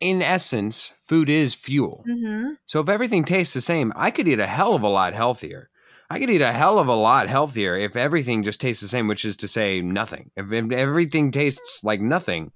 [0.00, 2.04] in essence, food is fuel.
[2.08, 2.56] Mhm.
[2.66, 5.70] So if everything tastes the same, I could eat a hell of a lot healthier.
[6.10, 9.08] I could eat a hell of a lot healthier if everything just tastes the same,
[9.08, 10.30] which is to say nothing.
[10.36, 12.52] If, if everything tastes like nothing,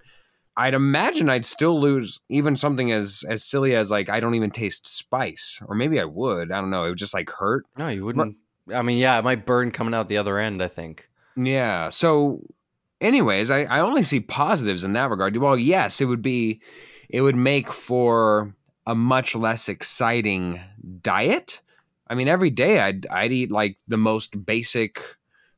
[0.58, 4.50] I'd imagine I'd still lose even something as as silly as like I don't even
[4.50, 6.50] taste spice, or maybe I would.
[6.50, 6.84] I don't know.
[6.84, 7.64] It would just like hurt.
[7.78, 8.36] No, you wouldn't.
[8.74, 10.62] I mean, yeah, it might burn coming out the other end.
[10.62, 11.08] I think.
[11.36, 11.90] Yeah.
[11.90, 12.40] So,
[13.00, 15.36] anyways, I, I only see positives in that regard.
[15.36, 16.60] Well, yes, it would be,
[17.08, 18.54] it would make for
[18.86, 20.60] a much less exciting
[21.02, 21.60] diet.
[22.08, 25.00] I mean, every day I'd I'd eat like the most basic,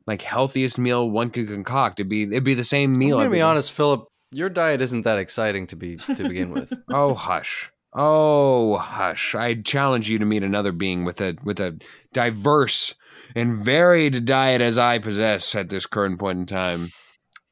[0.06, 2.00] like healthiest meal one could concoct.
[2.00, 3.18] It'd be it'd be the same I'm meal.
[3.18, 4.06] gonna be honest, Philip.
[4.30, 6.72] Your diet isn't that exciting to be to begin with.
[6.90, 7.70] Oh hush.
[7.94, 9.34] Oh hush.
[9.34, 11.78] I challenge you to meet another being with a with a
[12.12, 12.94] diverse
[13.34, 16.92] and varied diet as I possess at this current point in time.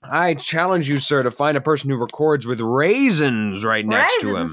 [0.02, 4.36] I challenge you, sir, to find a person who records with raisins right next to
[4.36, 4.48] him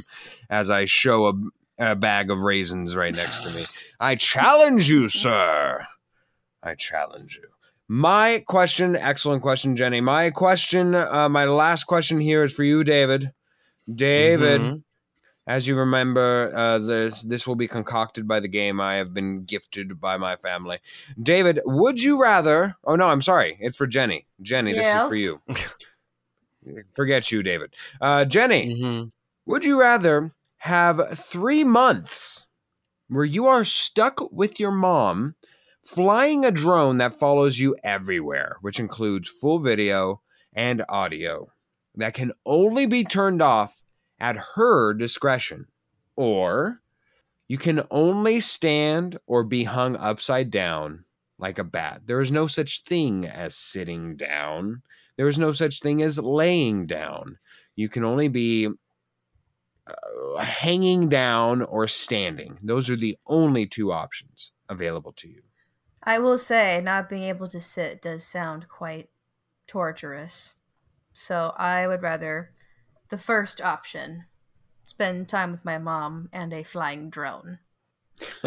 [0.50, 1.34] as I show a,
[1.92, 3.66] a bag of raisins right next to me.
[4.00, 5.86] I challenge you, sir.
[6.64, 7.50] I challenge you.
[7.88, 10.02] My question, excellent question, Jenny.
[10.02, 13.32] My question, uh, my last question here is for you, David.
[13.94, 14.84] David, Mhm.
[15.48, 19.44] As you remember, uh, this this will be concocted by the game I have been
[19.44, 20.80] gifted by my family.
[21.22, 22.76] David, would you rather?
[22.86, 23.58] Oh no, I'm sorry.
[23.60, 24.26] It's for Jenny.
[24.42, 25.42] Jenny, this is for you.
[26.96, 27.74] Forget you, David.
[28.00, 29.12] Uh, Jenny, Mhm.
[29.46, 32.44] would you rather have three months
[33.10, 35.36] where you are stuck with your mom
[35.84, 40.22] flying a drone that follows you everywhere, which includes full video
[40.54, 41.52] and audio
[41.96, 43.83] that can only be turned off
[44.20, 45.68] at her discretion?
[46.16, 46.82] Or
[47.48, 51.06] you can only stand or be hung upside down
[51.38, 52.04] like a bat.
[52.06, 54.82] There is no such thing as sitting down.
[55.18, 57.38] There is no such thing as laying down.
[57.76, 58.70] You can only be
[59.88, 62.58] uh, hanging down or standing.
[62.64, 65.42] Those are the only two options available to you.
[66.02, 69.10] I will say, not being able to sit does sound quite
[69.68, 70.54] torturous.
[71.14, 72.52] So I would rather
[73.14, 74.26] the first option
[74.82, 77.60] spend time with my mom and a flying drone.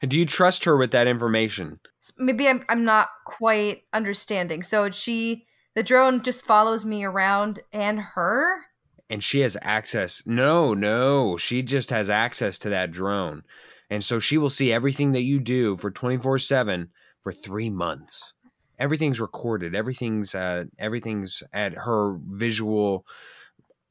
[0.00, 1.78] Do you trust her with that information?
[2.16, 4.62] Maybe I'm, I'm not quite understanding.
[4.62, 5.44] So she,
[5.74, 8.62] the drone just follows me around and her?
[9.10, 10.22] and she has access.
[10.24, 13.42] No, no, she just has access to that drone.
[13.90, 16.88] And so she will see everything that you do for 24/7
[17.22, 18.32] for 3 months.
[18.78, 19.74] Everything's recorded.
[19.74, 23.06] Everything's uh everything's at her visual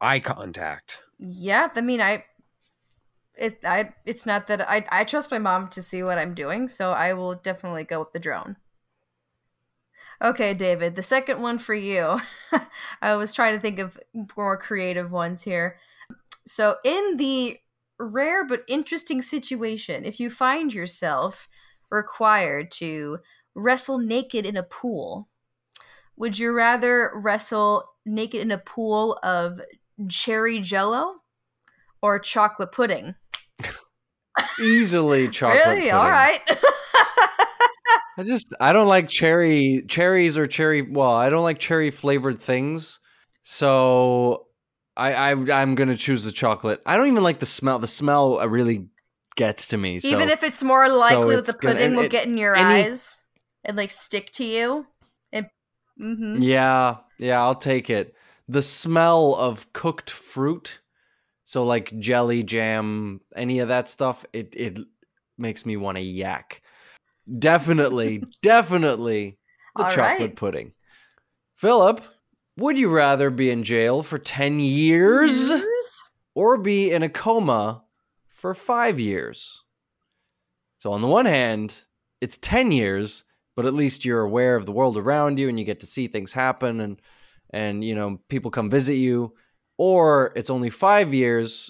[0.01, 0.99] eye contact.
[1.19, 2.25] Yeah, I mean, I.
[3.38, 6.67] It I it's not that I I trust my mom to see what I'm doing,
[6.67, 8.55] so I will definitely go with the drone.
[10.21, 12.19] Okay, David, the second one for you.
[13.01, 13.99] I was trying to think of
[14.36, 15.77] more creative ones here.
[16.47, 17.60] So, in the
[17.99, 21.47] rare but interesting situation, if you find yourself
[21.91, 23.19] required to
[23.53, 25.29] wrestle naked in a pool,
[26.15, 29.62] would you rather wrestle naked in a pool of
[30.10, 31.15] cherry jello
[32.01, 33.15] or chocolate pudding?
[34.62, 35.75] Easily chocolate really?
[35.81, 35.93] pudding.
[35.93, 36.39] All right.
[38.19, 40.81] I just I don't like cherry cherries or cherry.
[40.81, 42.99] Well, I don't like cherry flavored things.
[43.43, 44.47] So
[44.95, 46.81] I, I I'm gonna choose the chocolate.
[46.86, 47.77] I don't even like the smell.
[47.77, 48.88] The smell uh, really
[49.36, 49.99] gets to me.
[49.99, 52.38] So Even if it's more likely that it's the gonna- pudding will it- get in
[52.38, 53.23] your any- eyes
[53.63, 54.88] and like stick to you.
[55.31, 55.47] And
[55.99, 58.15] hmm yeah, yeah, I'll take it.
[58.47, 60.79] The smell of cooked fruit,
[61.43, 64.79] so like jelly, jam, any of that stuff, it it
[65.38, 66.62] makes me want to yak.
[67.39, 69.38] Definitely, definitely
[69.75, 70.36] the All chocolate right.
[70.36, 70.73] pudding.
[71.55, 72.01] Philip,
[72.57, 76.03] would you rather be in jail for 10 years Years?
[76.36, 77.83] or be in a coma
[78.29, 79.63] for 5 years?
[80.79, 81.81] So on the one hand,
[82.21, 83.23] it's 10 years,
[83.55, 86.07] but at least you're aware of the world around you and you get to see
[86.07, 87.01] things happen and
[87.51, 89.33] and you know, people come visit you.
[89.79, 91.69] Or it's only 5 years,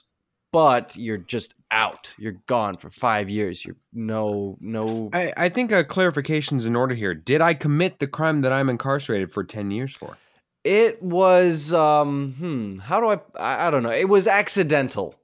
[0.54, 2.14] but you're just out.
[2.18, 3.66] You're gone for 5 years.
[3.66, 7.14] You're no no I, I think a clarification's in order here.
[7.14, 10.18] Did I commit the crime that I'm incarcerated for 10 years for?
[10.64, 13.92] It was um hmm, how do I, I I don't know.
[13.92, 15.16] It was accidental.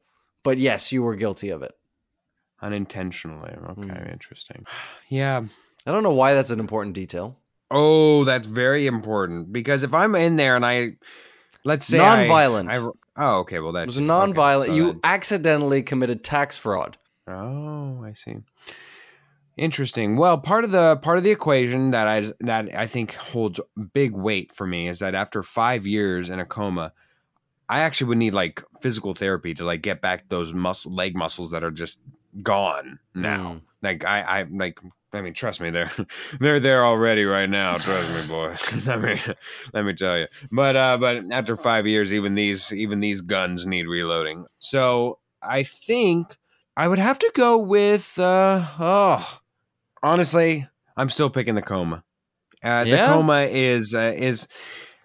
[0.43, 1.73] But yes, you were guilty of it.
[2.61, 3.53] Unintentionally.
[3.69, 4.09] Okay, Hmm.
[4.11, 4.65] interesting.
[5.09, 5.43] Yeah.
[5.85, 7.37] I don't know why that's an important detail.
[7.73, 10.93] Oh, that's very important because if I'm in there and I,
[11.65, 12.73] let's say I- Non-violent.
[12.73, 12.77] I,
[13.17, 13.59] oh, okay.
[13.59, 14.69] Well, that was non-violent.
[14.69, 16.97] okay, so you then- accidentally committed tax fraud.
[17.27, 18.37] Oh, I see.
[19.55, 20.17] Interesting.
[20.17, 23.59] Well, part of the part of the equation that I that I think holds
[23.93, 26.91] big weight for me is that after five years in a coma,
[27.69, 31.51] I actually would need like physical therapy to like get back those muscle leg muscles
[31.51, 31.99] that are just
[32.41, 33.53] gone now.
[33.57, 33.61] Mm.
[33.83, 34.79] Like I, I like
[35.13, 35.91] I mean, trust me, they're
[36.39, 37.77] they're there already right now.
[37.77, 38.55] Trust me, boy.
[38.85, 39.21] let me
[39.73, 40.27] let me tell you.
[40.51, 44.45] But uh, but after five years, even these even these guns need reloading.
[44.59, 46.35] So I think
[46.75, 49.39] I would have to go with uh oh
[50.01, 52.03] honestly, I'm still picking the coma.
[52.63, 53.07] Uh, Yeah?
[53.07, 54.47] The coma is uh, is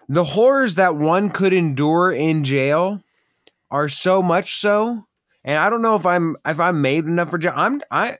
[0.07, 3.01] the horrors that one could endure in jail
[3.69, 5.05] are so much so
[5.43, 7.53] and I don't know if I'm if I'm made enough for jail.
[7.55, 8.17] I'm I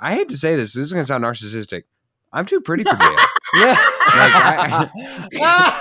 [0.00, 0.72] I hate to say this.
[0.74, 1.84] This is gonna sound narcissistic.
[2.32, 3.16] I'm too pretty for jail.
[5.32, 5.80] Yeah.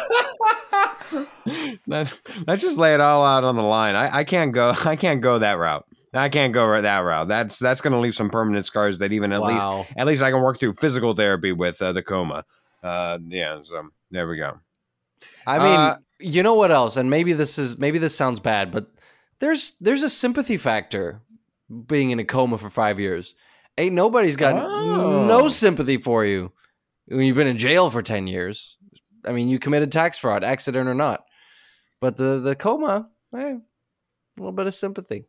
[1.88, 3.96] Let, let's just lay it all out on the line.
[3.96, 4.74] I, I can't go.
[4.86, 5.86] I can't go that route.
[6.14, 7.28] I can't go that route.
[7.28, 9.66] That's that's going to leave some permanent scars that even at least
[9.98, 12.46] at least I can work through physical therapy with uh, the coma.
[12.84, 13.60] Uh, yeah.
[13.64, 14.60] So there we go.
[15.48, 16.98] I mean, Uh, you know what else?
[16.98, 18.92] And maybe this is maybe this sounds bad, but
[19.40, 21.22] there's there's a sympathy factor
[21.88, 23.34] being in a coma for five years.
[23.78, 25.26] Ain't nobody's got Oh.
[25.26, 26.52] no sympathy for you
[27.08, 28.78] when you've been in jail for ten years.
[29.26, 31.24] I mean, you committed tax fraud, accident or not.
[32.02, 33.60] But the the coma, eh, a
[34.38, 35.26] little bit of sympathy,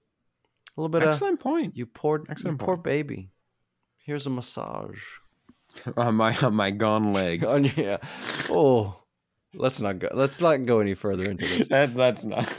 [0.76, 1.76] a little bit of Excellent point.
[1.76, 2.84] you poor you Excellent poor point.
[2.84, 3.30] baby.
[4.04, 5.02] Here's a massage.
[5.96, 7.46] on my on my gone legs.
[7.46, 7.96] On your- yeah.
[8.50, 8.96] Oh,
[9.54, 10.08] let's not go.
[10.12, 11.68] Let's not go any further into this.
[11.74, 12.54] that, that's not.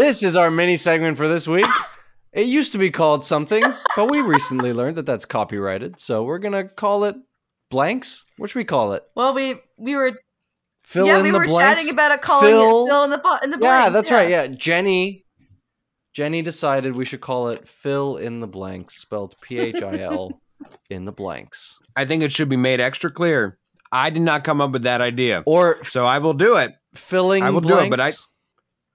[0.00, 1.66] This is our mini segment for this week.
[2.32, 3.62] It used to be called something,
[3.96, 6.00] but we recently learned that that's copyrighted.
[6.00, 7.16] So we're gonna call it
[7.70, 8.24] blanks.
[8.38, 9.02] What should we call it?
[9.14, 10.12] Well, we we were
[10.84, 11.80] Fill yeah in we the were blanks.
[11.82, 13.92] chatting about it, calling Fill- it fill in the bu- in the yeah, blanks.
[13.92, 14.30] that's right.
[14.30, 15.26] Yeah, Jenny.
[16.14, 20.40] Jenny decided we should call it fill in the blanks, spelled P H I L
[20.88, 23.58] in the blanks, I think it should be made extra clear.
[23.92, 26.72] I did not come up with that idea, or so I will do it.
[26.94, 27.42] filling.
[27.42, 28.26] I will do it, but blanks.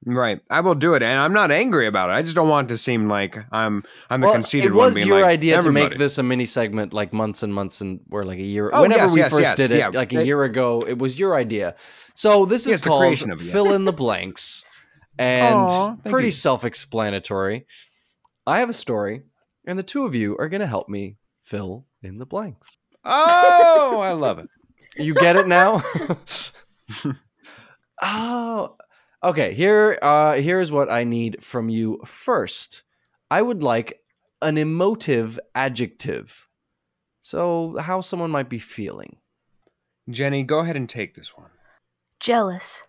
[0.07, 2.13] Right, I will do it, and I'm not angry about it.
[2.13, 4.87] I just don't want it to seem like I'm I'm the Well, conceited it one.
[4.87, 7.81] was being your like, idea to make this a mini segment like months and months
[7.81, 8.69] and or like a year.
[8.71, 9.89] Oh, Whenever yes, we yes, first yes, did it, yeah.
[9.89, 11.75] like a year ago, it was your idea.
[12.13, 14.63] So this is Yes, the called of fill in the blanks,
[15.17, 16.31] and Aw, thank pretty you.
[16.31, 17.65] self-explanatory.
[18.45, 19.23] I have a story,
[19.65, 22.77] and the two of you are going to help me fill in the blanks.
[23.03, 24.49] Oh, I love it.
[24.97, 25.83] You get it now?
[28.01, 28.75] oh,
[29.25, 29.53] okay.
[29.53, 32.83] Here, uh, here's what I need from you first.
[33.29, 33.99] I would like
[34.41, 36.47] an emotive adjective.
[37.21, 39.17] So, how someone might be feeling.
[40.09, 41.49] Jenny, go ahead and take this one.
[42.19, 42.87] jealous,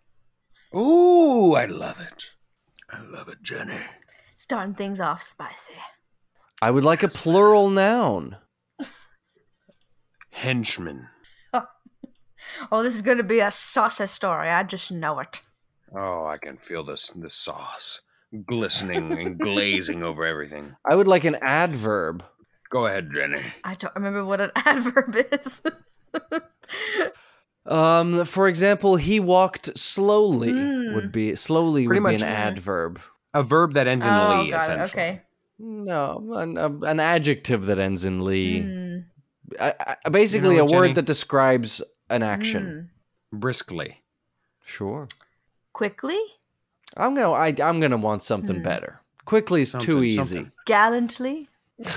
[0.75, 2.33] Ooh, I love it.
[2.91, 3.79] I love it, Jenny.
[4.37, 5.73] starting things off spicy.
[6.61, 8.37] I would like a plural noun.
[10.33, 11.09] Henchman.
[12.71, 14.49] Oh, this is going to be a saucy story.
[14.49, 15.41] I just know it.
[15.95, 18.01] Oh, I can feel this the sauce
[18.45, 20.75] glistening and glazing over everything.
[20.85, 22.25] I would like an adverb.
[22.71, 23.43] Go ahead, Jenny.
[23.65, 25.63] I don't remember what an adverb is.
[27.65, 30.53] Um, for example, he walked slowly.
[30.53, 30.95] Mm.
[30.95, 32.27] Would be slowly Pretty would be an yeah.
[32.27, 33.01] adverb.
[33.35, 34.81] A verb that ends in oh, lee, got it.
[34.83, 35.23] Okay.
[35.59, 38.61] No, an, a- an adjective that ends in lee.
[38.63, 39.05] Mm,
[39.61, 40.95] I, I, basically, You know what, a word Jenny?
[40.95, 42.91] that describes an action.
[43.35, 43.39] mm.
[43.41, 43.97] Briskly.
[44.65, 45.09] Sure.
[45.77, 46.19] Quickly,
[46.97, 47.33] I'm gonna.
[47.33, 48.63] I, I'm gonna want something Hmm.
[48.63, 49.03] better.
[49.27, 50.17] Quickly is too easy.
[50.17, 50.53] something.
[50.65, 51.49] gallantly.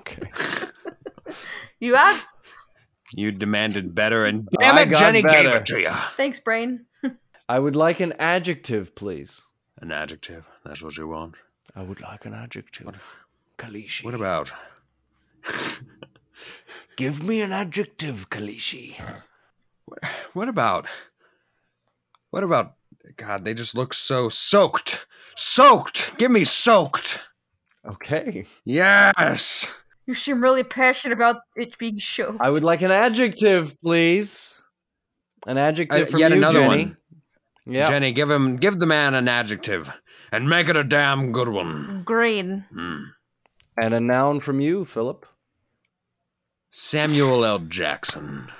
[0.00, 0.28] Okay.
[1.78, 2.28] You asked.
[3.14, 5.90] You demanded better, and damn it, got Jenny gave it to you.
[6.16, 6.86] Thanks, brain.
[7.48, 9.46] I would like an adjective, please.
[9.78, 10.44] An adjective.
[10.64, 11.36] That's what you want.
[11.76, 13.04] I would like an adjective.
[13.56, 14.04] Khaleesi.
[14.04, 14.50] What about?
[16.96, 19.00] Give me an adjective, Khaleesi.
[20.32, 20.86] What about?
[22.30, 22.74] What about?
[23.16, 25.06] God, they just look so soaked.
[25.36, 26.16] Soaked.
[26.18, 27.22] Give me soaked.
[27.86, 28.46] Okay.
[28.64, 29.80] Yes.
[30.06, 32.40] You seem really passionate about it being soaked.
[32.40, 34.62] I would like an adjective, please.
[35.46, 36.84] An adjective Uh, from yet you, another Jenny.
[36.86, 36.96] one.
[37.66, 37.88] Yeah.
[37.88, 39.90] Jenny, give him, give the man an adjective,
[40.32, 42.02] and make it a damn good one.
[42.04, 42.64] Green.
[42.72, 43.02] Hmm.
[43.80, 45.24] And a noun from you, Philip.
[46.70, 47.58] Samuel L.
[47.60, 48.50] Jackson.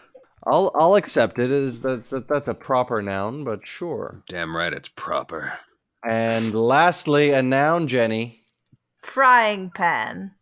[0.50, 1.52] I'll I'll accept it.
[1.52, 4.22] Is that, that that's a proper noun, but sure.
[4.28, 5.58] Damn right, it's proper.
[6.04, 8.42] And lastly, a noun, Jenny.
[8.98, 10.32] Frying pan.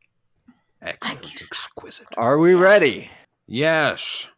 [0.80, 1.50] Excellent, Thank you, sir.
[1.52, 2.06] exquisite.
[2.16, 3.10] Are we ready?
[3.46, 4.28] Yes.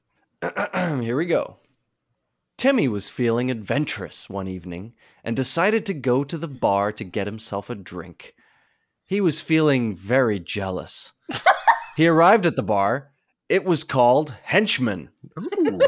[0.74, 1.58] Here we go.
[2.56, 7.26] Timmy was feeling adventurous one evening and decided to go to the bar to get
[7.26, 8.34] himself a drink.
[9.06, 11.12] He was feeling very jealous.
[11.96, 13.10] he arrived at the bar.
[13.50, 15.10] It was called Henchman.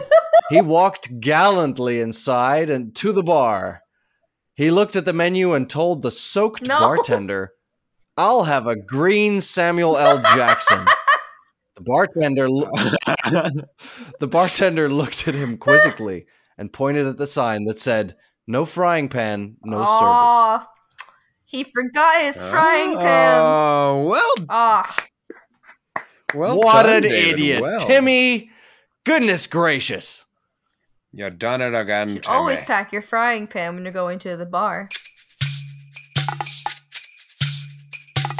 [0.50, 3.80] He walked gallantly inside and to the bar.
[4.54, 6.78] He looked at the menu and told the soaked No.
[6.78, 7.52] bartender,
[8.18, 10.20] I'll have a green Samuel L.
[10.20, 10.84] Jackson.
[11.76, 12.70] the bartender lo-
[14.20, 16.26] the bartender looked at him quizzically
[16.58, 18.14] and pointed at the sign that said,
[18.46, 20.66] No frying pan, no service.
[21.46, 23.38] He forgot his frying pan.
[23.40, 24.94] Oh well, Ah,
[26.34, 27.34] Well what done, an David.
[27.34, 27.80] idiot, Well.
[27.86, 28.50] Timmy!
[29.04, 30.26] Goodness gracious!
[31.12, 32.34] You've done it again, You Timmy.
[32.36, 34.88] always pack your frying pan when you're going to the bar.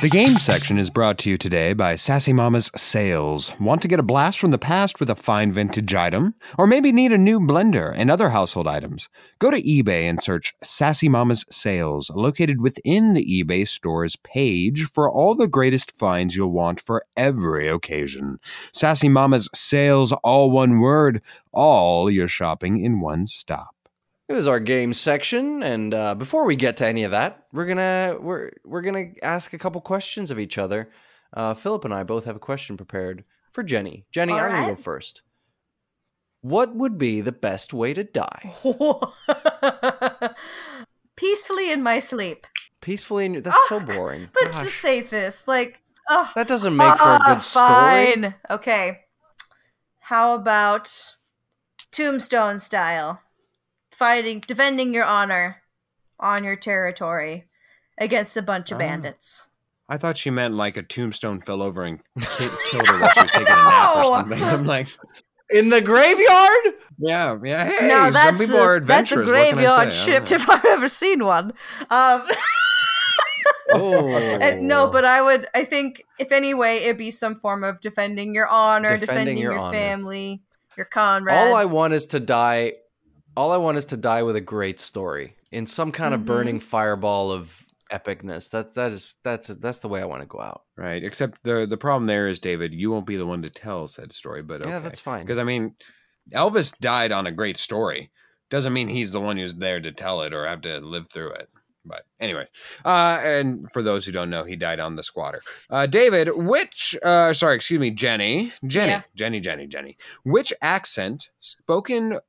[0.02, 3.52] The game section is brought to you today by Sassy Mama's Sales.
[3.60, 6.34] Want to get a blast from the past with a fine vintage item?
[6.58, 9.08] Or maybe need a new blender and other household items?
[9.38, 15.08] Go to eBay and search Sassy Mama's Sales, located within the eBay store's page for
[15.08, 18.40] all the greatest finds you'll want for every occasion.
[18.72, 21.22] Sassy Mama's Sales, all one word,
[21.52, 23.76] all your shopping in one stop.
[24.28, 27.66] It is our game section, and uh, before we get to any of that, we're
[27.66, 30.90] gonna we're we're gonna ask a couple questions of each other.
[31.34, 34.06] Uh, Philip and I both have a question prepared for Jenny.
[34.12, 35.22] Jenny, All I'm gonna go first.
[36.40, 38.52] What would be the best way to die?
[41.16, 42.46] Peacefully in my sleep.
[42.80, 44.28] Peacefully, in your, that's so boring.
[44.32, 45.46] But it's the safest.
[45.46, 47.66] Like, oh, that doesn't make for a ah, good story.
[47.68, 48.34] Fine.
[48.50, 49.00] Okay.
[50.00, 51.14] How about
[51.92, 53.20] tombstone style?
[53.92, 55.62] Fighting, defending your honor
[56.18, 57.46] on your territory
[57.98, 58.78] against a bunch of Oh.
[58.80, 59.48] bandits.
[59.88, 63.30] I thought she meant like a tombstone fell over and killed her while she was
[63.32, 64.10] taking a nap or No!
[64.16, 64.42] something.
[64.42, 64.88] I'm like,
[65.50, 66.74] In the graveyard?
[66.98, 67.64] yeah, yeah.
[67.70, 69.26] Hey, now some that's people a, are that's a adventurous.
[69.26, 70.12] what can I graveyard say?
[70.12, 70.36] I don't shift know.
[70.36, 71.52] if I've ever seen one.
[71.90, 72.22] Um,
[73.74, 74.08] Oh,
[74.40, 75.46] Uh, no, but I would.
[75.54, 79.38] I think if any way, it'd be some form of defending your honor, Defending defending,
[79.38, 79.72] your your, honor.
[79.78, 80.42] family,
[80.76, 81.38] your comrades.
[81.38, 82.74] all I want is to die.
[83.36, 86.26] All I want is to die with a great story in some kind of Mhm.
[86.26, 88.50] burning fireball of epicness.
[88.50, 90.62] That that is that's that's the way I want to go out.
[90.76, 91.02] Right.
[91.02, 94.12] Except the the problem there is, David, you won't be the one to tell said
[94.12, 94.42] story.
[94.42, 95.24] But Yeah, that's fine.
[95.24, 95.74] Because I mean,
[96.32, 98.10] Elvis died on a great story.
[98.50, 101.32] Doesn't mean he's the one who's there to tell it or have to live through
[101.32, 101.48] it.
[101.84, 102.46] But anyway,
[102.84, 105.42] uh, and for those who don't know, he died on the squatter.
[105.68, 109.02] Uh, David, which, uh, sorry, excuse me, Jenny, Jenny, Yeah.
[109.16, 112.20] Jenny, Jenny, Jenny, which accent spoken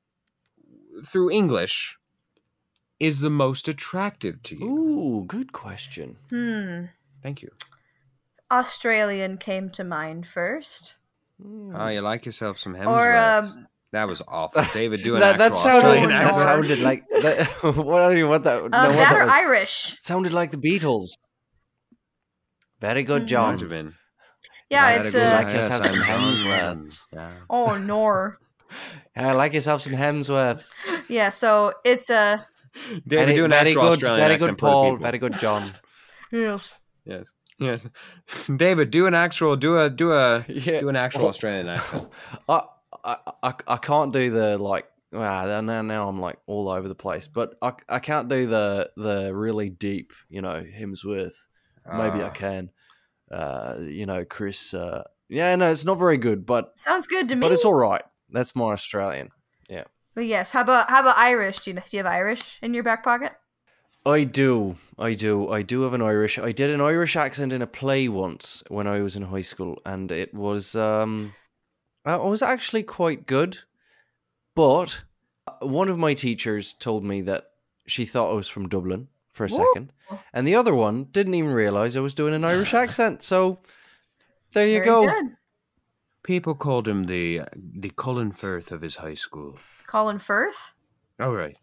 [1.06, 1.98] through English
[3.00, 4.66] is the most attractive to you?
[4.66, 6.18] Ooh, good question.
[6.30, 6.86] Hmm.
[7.22, 7.52] Thank you.
[8.52, 10.96] Australian came to mind first,
[11.42, 11.76] Hmm.
[11.76, 12.88] Oh, you like yourself some Hemsworth.
[12.88, 14.64] or um, that was awful.
[14.74, 16.42] David, do an that, that sounded Australian Oh, that accent.
[16.42, 19.24] sounded like that, what I don't know what that, no, um, what that that or
[19.26, 19.32] was.
[19.32, 19.98] Irish.
[20.02, 21.10] sounded like the Beatles.
[22.80, 23.28] Very good, Mhm.
[23.28, 23.56] John.
[23.56, 23.94] Might have.
[24.70, 26.36] Yeah, Gotta it's go uh, like yourself I'm some John
[26.86, 27.04] Hemsworth.
[27.14, 27.32] Yeah.
[27.50, 28.40] oh nor.
[29.16, 30.64] I like yourself some Hemsworth.
[31.10, 32.46] Yeah, so it's a
[33.08, 34.98] David, very, do an very actual good, Australian very good, Paul.
[34.98, 35.64] Very good, John.
[36.32, 36.80] yes.
[37.06, 37.26] Yes.
[37.60, 37.88] Yes.
[38.56, 42.08] David, do an actual, do a, do a, yeah, do an actual Well, Australian accent.
[42.50, 42.62] I,
[43.04, 44.86] I, I, I can't do the like.
[45.12, 47.28] Wow, now now I'm like all over the place.
[47.28, 51.36] But I, I can't do the the really deep, you know, Hemsworth.
[51.86, 52.32] Maybe I Ah.
[52.32, 52.72] can.
[53.32, 54.74] Uh, you know, Chris.
[54.74, 57.42] Uh, yeah, no, it's not very good, but Sounds good to me.
[57.42, 58.02] but it's all right.
[58.34, 59.30] That's more Australian.
[59.70, 59.86] Yeah.
[60.16, 61.62] But yes, how about how about Irish?
[61.62, 63.34] Do you, do you have Irish in your back pocket?
[64.06, 66.38] I do, I do, I do have an Irish.
[66.38, 69.80] I did an Irish accent in a play once when I was in high school,
[69.86, 71.34] and it was um,
[72.06, 73.60] uh, it was actually quite good.
[74.56, 75.04] But
[75.62, 77.46] one of my teachers told me that
[77.88, 79.66] she thought I was from Dublin for a Whoa.
[79.74, 79.94] second,
[80.34, 83.24] and the other one didn't even realize I was doing an Irish accent.
[83.24, 83.60] So
[84.54, 85.08] there you Very go.
[85.08, 85.26] Good.
[86.24, 89.58] People called him the the Colin Firth of his high school.
[89.88, 90.74] Colin Firth?
[91.20, 91.58] Oh right.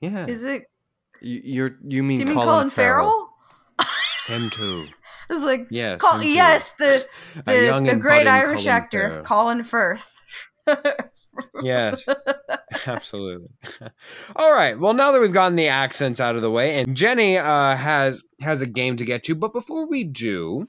[0.00, 0.26] Yeah.
[0.26, 0.62] Is it?
[1.20, 3.30] You, you're you mean Do you mean Colin, Colin Farrell?
[3.78, 3.90] Farrell?
[4.42, 4.86] him too.
[5.28, 6.00] It's like Yes.
[6.00, 7.06] Col- yes, the
[7.46, 9.22] the, the great Irish Colin actor Farrell.
[9.24, 10.16] Colin Firth.
[11.62, 12.04] Yes.
[12.86, 13.48] Absolutely.
[14.36, 14.78] All right.
[14.78, 18.22] Well, now that we've gotten the accents out of the way, and Jenny uh, has
[18.40, 20.68] has a game to get to, but before we do,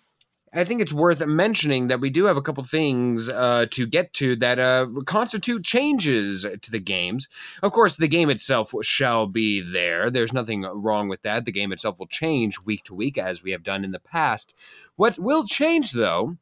[0.53, 4.13] I think it's worth mentioning that we do have a couple things uh, to get
[4.15, 7.29] to that uh, constitute changes to the games.
[7.63, 10.09] Of course, the game itself shall be there.
[10.09, 11.45] There's nothing wrong with that.
[11.45, 14.53] The game itself will change week to week as we have done in the past.
[14.97, 16.35] What will change, though,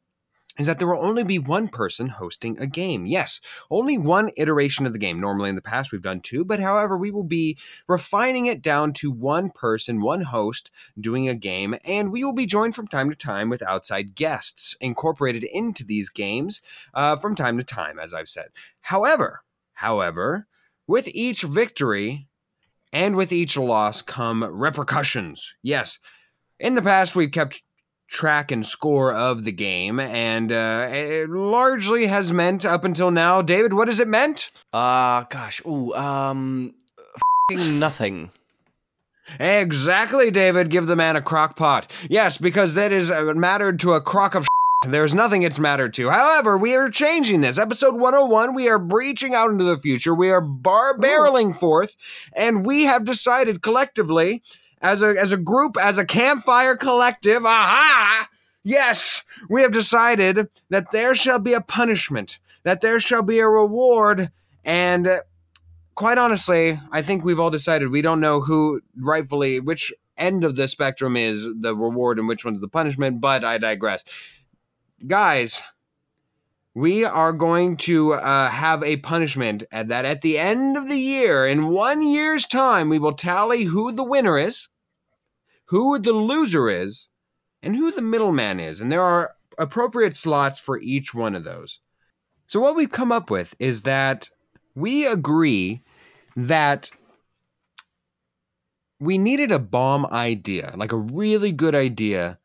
[0.60, 3.06] is that there will only be one person hosting a game.
[3.06, 3.40] Yes,
[3.70, 5.18] only one iteration of the game.
[5.18, 7.56] Normally in the past we've done two, but however, we will be
[7.88, 12.44] refining it down to one person, one host doing a game, and we will be
[12.44, 16.60] joined from time to time with outside guests incorporated into these games
[16.92, 18.48] uh, from time to time, as I've said.
[18.82, 19.42] However,
[19.72, 20.46] however,
[20.86, 22.28] with each victory
[22.92, 25.54] and with each loss come repercussions.
[25.62, 25.98] Yes,
[26.58, 27.62] in the past we've kept
[28.10, 33.40] track and score of the game, and uh, it largely has meant up until now.
[33.40, 34.50] David, what has it meant?
[34.72, 35.62] Ah, gosh.
[35.64, 36.74] Ooh, um,
[37.50, 38.32] f***ing nothing.
[39.38, 40.70] Exactly, David.
[40.70, 41.90] Give the man a crock pot.
[42.08, 44.44] Yes, because that is uh, mattered to a crock of
[44.84, 46.10] There's nothing it's mattered to.
[46.10, 47.58] However, we are changing this.
[47.58, 50.14] Episode 101, we are breaching out into the future.
[50.14, 51.96] We are bar barreling forth,
[52.32, 54.42] and we have decided collectively,
[54.80, 58.28] as a as a group, as a campfire collective, aha!
[58.62, 63.48] Yes, we have decided that there shall be a punishment, that there shall be a
[63.48, 64.30] reward,
[64.64, 65.20] and uh,
[65.94, 70.56] quite honestly, I think we've all decided we don't know who rightfully which end of
[70.56, 74.04] the spectrum is the reward and which one's the punishment, but I digress
[75.06, 75.62] guys,
[76.80, 80.96] we are going to uh, have a punishment at that at the end of the
[80.96, 84.66] year, in one year's time, we will tally who the winner is,
[85.66, 87.08] who the loser is,
[87.62, 88.80] and who the middleman is.
[88.80, 91.80] And there are appropriate slots for each one of those.
[92.46, 94.30] So, what we've come up with is that
[94.74, 95.82] we agree
[96.34, 96.90] that
[98.98, 102.38] we needed a bomb idea, like a really good idea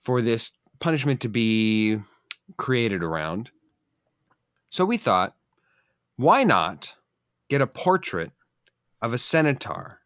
[0.00, 2.00] for this punishment to be
[2.56, 3.52] created around.
[4.76, 5.34] So we thought,
[6.16, 6.96] why not
[7.48, 8.32] get a portrait
[9.00, 10.00] of a centaur?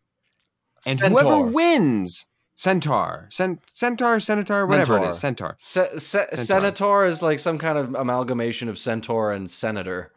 [0.86, 1.20] And Centaur.
[1.20, 5.56] whoever wins, centaur, cent- centaur, centaur, whatever it is, centaur.
[5.58, 10.12] Se- se- Senator is like some kind of amalgamation of centaur and senator.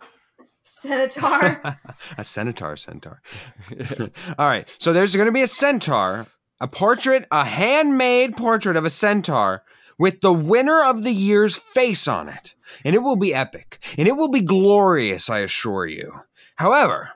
[0.61, 1.59] Senator.
[2.19, 3.23] a centaur, centaur.
[4.37, 4.69] All right.
[4.77, 6.27] So there's going to be a centaur,
[6.61, 9.63] a portrait, a handmade portrait of a centaur
[9.97, 12.53] with the winner of the year's face on it.
[12.83, 13.79] And it will be epic.
[13.97, 16.11] And it will be glorious, I assure you.
[16.55, 17.11] However,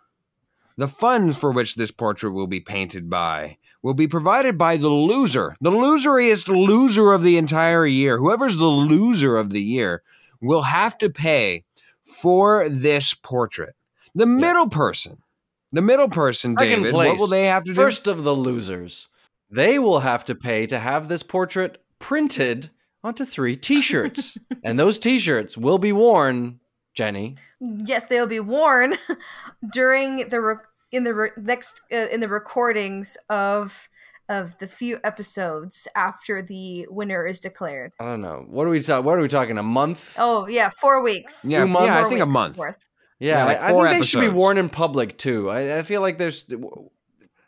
[0.77, 4.89] the funds for which this portrait will be painted by will be provided by the
[4.89, 8.17] loser, the loseriest loser of the entire year.
[8.17, 10.03] Whoever's the loser of the year
[10.41, 11.63] will have to pay
[12.05, 13.75] for this portrait.
[14.13, 15.17] The middle person,
[15.71, 17.75] the middle person, Second David, what will they have to do?
[17.75, 19.09] First of the losers,
[19.49, 22.69] they will have to pay to have this portrait printed
[23.03, 26.59] onto three T-shirts, and those T-shirts will be worn.
[26.95, 28.95] Jenny, yes, they'll be worn
[29.71, 30.55] during the re-
[30.91, 33.87] in the re- next uh, in the recordings of
[34.29, 37.93] of the few episodes after the winner is declared.
[37.99, 38.45] I don't know.
[38.49, 39.05] What are we talking?
[39.05, 39.57] What are we talking?
[39.59, 40.15] A month?
[40.17, 41.45] Oh yeah, four weeks.
[41.45, 41.87] yeah, Two months?
[41.87, 42.57] yeah, I think a month.
[42.57, 42.77] worth.
[43.19, 45.49] yeah, yeah, like I, I four think they should be worn in public too.
[45.51, 46.45] I, I feel like there's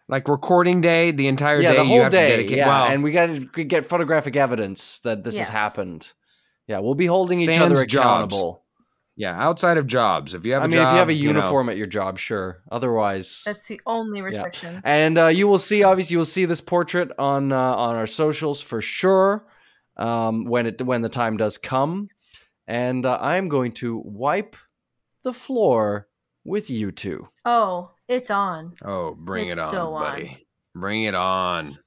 [0.10, 2.30] Like recording day, the entire yeah day, the you whole have day.
[2.32, 2.58] to dedicate.
[2.58, 2.88] yeah, Wow.
[2.88, 5.48] and we got to get photographic evidence that this Yes.
[5.48, 6.12] has happened.
[6.68, 7.94] Yeah, we'll be holding each Sans other jobs.
[8.34, 8.64] accountable.
[9.16, 11.14] yeah, outside of jobs, if you have, I a mean, job, if you have a
[11.14, 12.62] you know, uniform at your job, sure.
[12.72, 14.82] Otherwise, That's the only restriction.
[14.84, 15.84] and uh, you will see.
[15.84, 19.46] Obviously, you will see this portrait on uh, on our socials for sure
[19.98, 22.10] um, when it when the time does come.
[22.68, 24.56] And uh, I'm going to wipe
[25.24, 26.08] the floor
[26.46, 27.28] with you two.
[27.46, 28.74] Oh, it's on.
[28.84, 30.04] oh, bring It's it on, so on.
[30.04, 31.78] buddy, bring it on.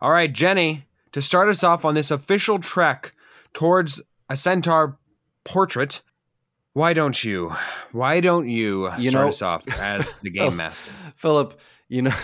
[0.00, 3.12] All right, Jenny, to start us off on this official trek
[3.52, 4.00] towards
[4.30, 4.98] a centaur
[5.44, 6.00] portrait.
[6.74, 7.52] Why don't you?
[7.92, 10.90] Why don't you, You start know- us off as the game master?
[11.16, 12.14] Philip, you know,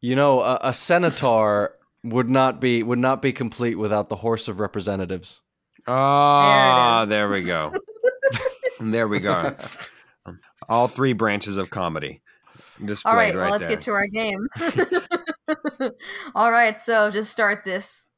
[0.00, 4.46] you know, a, a senator would not be would not be complete without the horse
[4.48, 5.40] of representatives.
[5.88, 7.08] Ah, is.
[7.08, 7.72] there we go.
[8.80, 9.54] there we go.
[10.68, 12.31] All three branches of comedy displayed
[13.04, 13.76] All right, right well, let's there.
[13.76, 14.46] get to our game.
[16.34, 18.08] All right, so to start this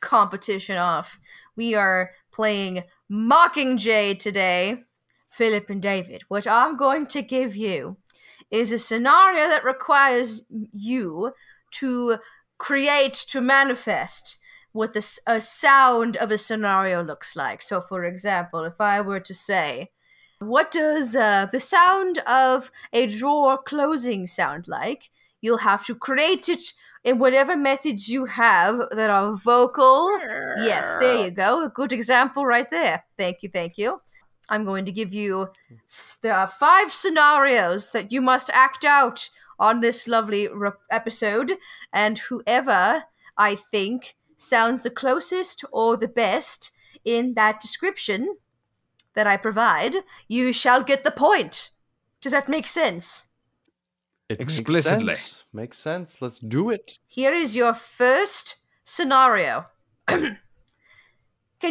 [0.00, 1.18] competition off,
[1.56, 4.84] we are playing Mockingjay today.
[5.30, 7.96] Philip and David, what I'm going to give you
[8.52, 11.32] is a scenario that requires you
[11.72, 12.18] to
[12.56, 14.38] create, to manifest
[14.70, 17.62] what the a sound of a scenario looks like.
[17.62, 19.90] So, for example, if I were to say,
[20.38, 25.10] what does uh, the sound of a drawer closing sound like?
[25.40, 26.72] You'll have to create it
[27.04, 30.18] in whatever methods you have that are vocal.
[30.58, 31.64] Yes, there you go.
[31.64, 33.04] A good example right there.
[33.18, 34.00] Thank you, thank you.
[34.48, 35.48] I'm going to give you
[36.22, 41.54] there are five scenarios that you must act out on this lovely re- episode,
[41.92, 43.04] and whoever
[43.36, 46.72] I think sounds the closest or the best
[47.04, 48.36] in that description
[49.14, 49.96] that I provide,
[50.28, 51.70] you shall get the point.
[52.20, 53.26] Does that make sense?
[54.28, 55.44] It makes sense.
[55.52, 56.22] Makes sense.
[56.22, 56.98] Let's do it.
[57.06, 59.66] Here is your first scenario.
[60.06, 60.38] Can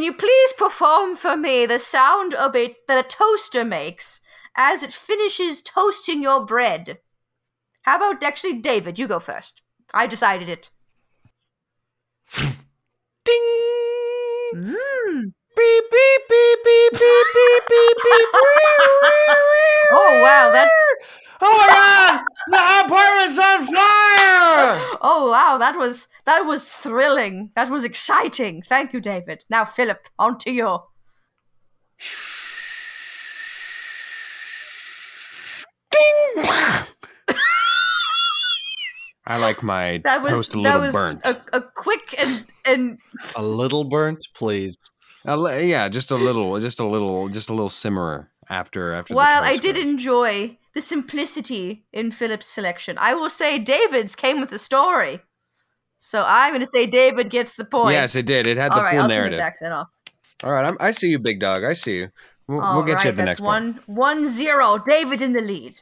[0.02, 4.22] you please perform for me the sound of it that a toaster makes
[4.56, 7.00] as it finishes toasting your bread?
[7.84, 8.98] How about actually, David?
[8.98, 9.62] You go first.
[9.94, 10.70] I decided it.
[13.26, 13.42] Ding.
[14.56, 15.34] Mm.
[15.56, 18.28] Beep beep beep beep beep beep beep beep.
[19.96, 20.70] Oh wow, that
[21.46, 22.24] Oh my god!
[22.48, 24.98] The apartment's on fire!
[25.02, 27.52] oh wow, that was that was thrilling.
[27.56, 28.64] That was exciting.
[28.66, 29.44] Thank you, David.
[29.50, 30.80] Now, Philip, on to you.
[35.92, 36.44] Ding!
[39.26, 41.26] I like my That was toast a that was burnt.
[41.26, 42.98] a, a quick and and
[43.36, 44.76] A little burnt, please.
[45.26, 49.14] Li- yeah, just a little, just a little, just a little simmer after after.
[49.14, 54.52] while I did enjoy the simplicity in Philip's selection, I will say David's came with
[54.52, 55.20] a story.
[55.98, 57.94] So I'm going to say David gets the point.
[57.94, 58.46] Yes, it did.
[58.48, 59.32] It had the All right, full I'll turn narrative.
[59.38, 59.88] this accent off.
[60.44, 61.64] All right, I'm, I see you, big dog.
[61.64, 62.10] I see you.
[62.48, 63.80] We'll, we'll get right, you at the that's next one.
[63.86, 64.84] one one zero.
[64.86, 65.80] David in the lead.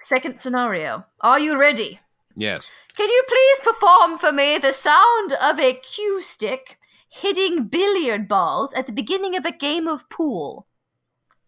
[0.00, 1.06] Second scenario.
[1.20, 1.98] Are you ready?
[2.36, 2.60] Yes.
[2.96, 6.78] Can you please perform for me the sound of a cue stick
[7.08, 10.66] hitting billiard balls at the beginning of a game of pool?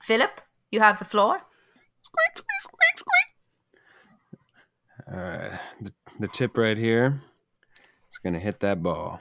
[0.03, 0.41] Philip,
[0.71, 1.43] you have the floor.
[2.01, 3.29] Squeak, squeak, squeak, squeak.
[5.13, 7.23] All right, the, the tip right here.
[8.09, 9.21] It's gonna hit that ball.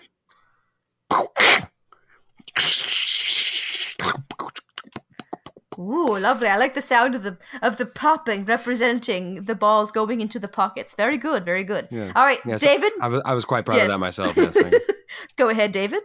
[5.80, 6.48] Ooh, lovely.
[6.48, 10.48] I like the sound of the of the popping representing the balls going into the
[10.48, 10.96] pockets.
[10.96, 11.88] Very good, very good.
[11.92, 12.12] Yeah.
[12.16, 14.36] All right, Yes, David, I was, I was quite proud of that myself.
[14.36, 14.58] Yes,
[15.36, 16.02] go ahead, David.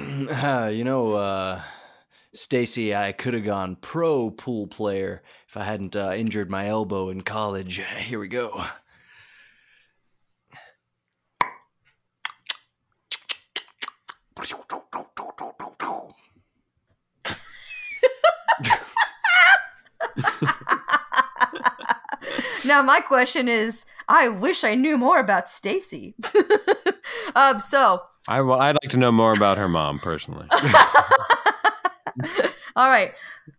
[0.72, 1.62] you know, uh,
[2.32, 7.10] Stacy, I could have gone pro pool player if I hadn't uh, injured my elbow
[7.10, 7.82] in college.
[7.96, 8.64] Here we go.
[22.70, 26.14] Now my question is, I wish I knew more about Stacy.
[27.34, 30.46] um, so I, well, I'd like to know more about her mom personally.
[32.76, 33.12] All right.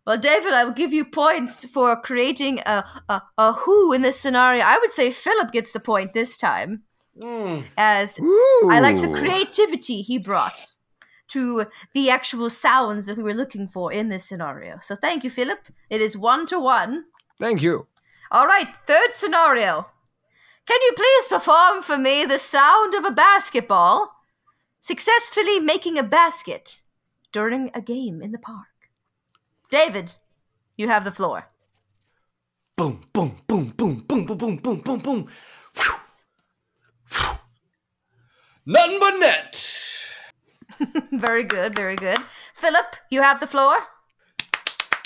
[0.06, 4.20] Well, David, I will give you points for creating a, a, a who in this
[4.20, 4.64] scenario.
[4.64, 6.84] I would say Philip gets the point this time,
[7.20, 7.66] mm.
[7.78, 8.20] as
[8.70, 10.74] I like the creativity he brought
[11.30, 14.80] to the actual sounds that we were looking for in this scenario.
[14.82, 15.60] So thank you, Philip.
[15.90, 17.06] It is one to one.
[17.40, 17.88] Thank you.
[18.32, 19.88] All right, third scenario.
[20.66, 24.12] Can you please perform for me the sound of a basketball
[24.82, 26.82] successfully making a basket
[27.32, 28.68] during a game in the park?
[29.70, 30.16] David,
[30.76, 31.48] you have the floor.
[32.76, 35.28] Boom, boom, boom, boom, boom, boom, boom, boom, boom, boom.
[35.74, 35.96] Phew.
[37.06, 37.38] Phew.
[38.66, 39.68] Nothing but net.
[41.12, 42.18] Very good, very good.
[42.56, 43.76] Philip, you have the floor.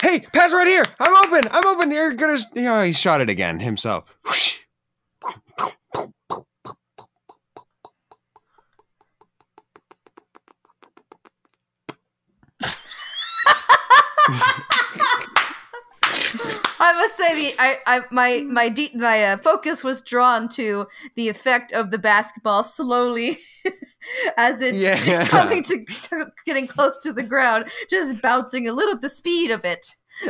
[0.00, 0.84] Hey, pass right here.
[1.00, 1.50] I'm open.
[1.52, 1.90] I'm open.
[1.90, 2.38] You're gonna.
[2.54, 4.12] Yeah, he shot it again himself.
[16.78, 20.86] I must say the I, I my my de- my uh, focus was drawn to
[21.14, 23.38] the effect of the basketball slowly
[24.36, 25.24] as it's Yeah.
[25.28, 28.98] coming to, to getting close to the ground, just bouncing a little.
[28.98, 29.86] The speed of it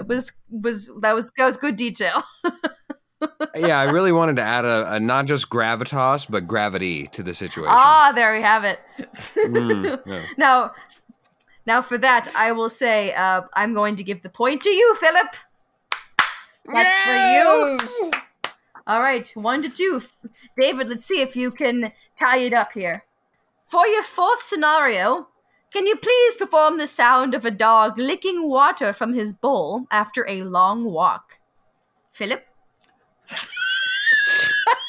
[0.06, 2.22] was was that was that was good detail.
[3.56, 7.34] yeah, I really wanted to add a, a not just gravitas but gravity to the
[7.34, 7.70] situation.
[7.72, 8.80] Ah, there we have it.
[9.36, 10.22] Mm, yeah.
[10.38, 10.72] Now,
[11.66, 14.94] now for that, I will say uh, I'm going to give the point to you,
[14.94, 15.34] Philip.
[16.72, 18.10] That's for you.
[18.86, 20.02] All right, one to two.
[20.56, 23.04] David, let's see if you can tie it up here.
[23.66, 25.28] For your fourth scenario,
[25.72, 30.24] can you please perform the sound of a dog licking water from his bowl after
[30.28, 31.40] a long walk?
[32.12, 32.46] Philip?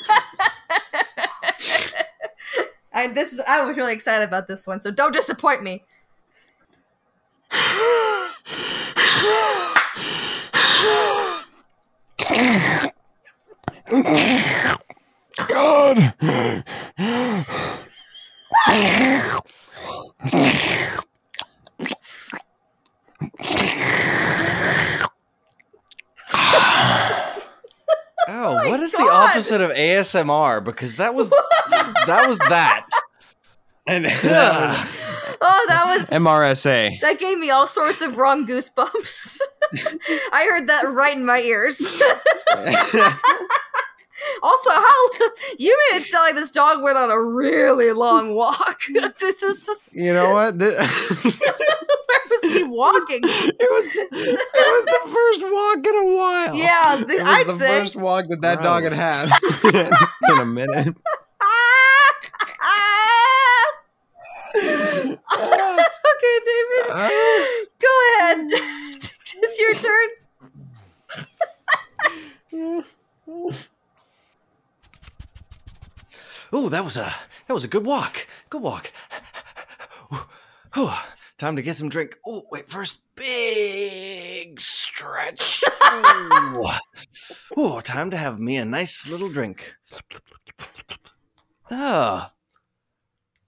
[2.94, 5.86] I, this is, I was really excited about this one, so don't disappoint me.
[15.48, 16.14] God.
[28.30, 29.30] Oh, my what is the God.
[29.30, 30.64] opposite of ASMR?
[30.64, 32.88] Because that was that was that.
[33.88, 34.88] And Ugh.
[35.42, 37.00] Oh, that was MRSA.
[37.02, 39.40] that gave me all sorts of wrong goosebumps.
[40.34, 41.80] I heard that right in my ears.
[44.44, 45.10] also, how
[45.58, 48.82] you made it sound like this dog went on a really long walk.
[49.20, 50.58] this is You know what?
[50.60, 53.20] This- where was he walking?
[53.24, 56.56] it was it was the first walk in a while.
[56.56, 57.80] Yeah, th- It was I'd the say.
[57.80, 59.32] first walk that that dog had had
[60.34, 60.96] in a minute.
[66.46, 67.56] David, Ah.
[67.80, 68.48] go ahead.
[68.52, 70.10] it's your turn.
[76.54, 77.14] Oh, that was a
[77.48, 78.28] that was a good walk.
[78.50, 78.92] Good walk.
[80.74, 80.92] Whew.
[81.38, 82.16] time to get some drink.
[82.26, 85.64] Oh, wait, first big stretch.
[85.84, 86.70] Ooh.
[87.58, 89.76] Ooh, time to have me a nice little drink.
[91.70, 92.32] Ah.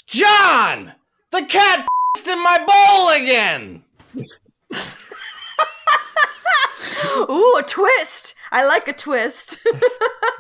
[0.08, 0.94] John!
[1.32, 1.88] The cat
[2.18, 3.84] in my bowl again!
[7.30, 8.36] Ooh, a twist.
[8.52, 9.60] I like a twist.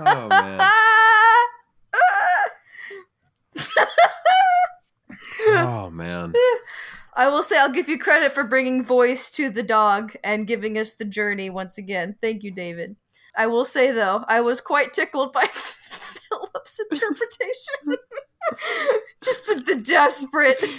[0.02, 0.62] Oh man.
[5.42, 6.34] Oh man.
[7.16, 10.78] I will say I'll give you credit for bringing voice to the dog and giving
[10.78, 12.16] us the journey once again.
[12.22, 12.96] Thank you, David.
[13.36, 15.44] I will say though, I was quite tickled by
[16.30, 17.98] Philip's interpretation.
[19.24, 20.60] Just the, the desperate,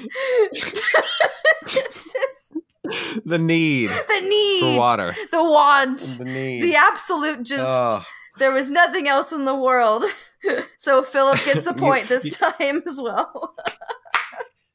[3.25, 5.15] The need the need, for water.
[5.31, 6.63] the want, The need.
[6.63, 7.43] the absolute.
[7.45, 8.03] Just Oh,
[8.39, 10.05] there was nothing else in the world.
[10.79, 13.55] so Philip gets the You- point this you- time as well.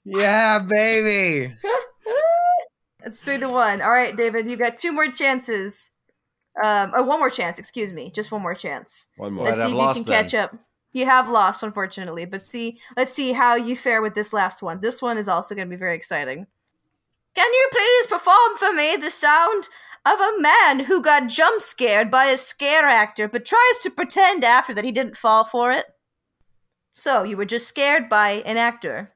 [0.06, 1.56] yeah, baby.
[3.04, 3.82] It's three to one.
[3.82, 5.92] All right, David, you got two more chances.
[6.64, 7.60] Um, oh, one more chance.
[7.60, 9.10] Excuse me, just one more chance.
[9.18, 9.46] One more.
[9.46, 10.56] Let's I'd see if you can catch up.
[10.92, 14.80] You have lost, unfortunately, but see, let's see how you fare with this last one.
[14.80, 16.48] This one is also going to be very exciting.
[17.36, 19.68] Can you please perform for me the sound
[20.06, 24.46] of a man who got jump scared by a scare actor, but tries to pretend
[24.46, 25.86] after that he didn't fall for it?
[26.94, 29.12] So you were just scared by an actor,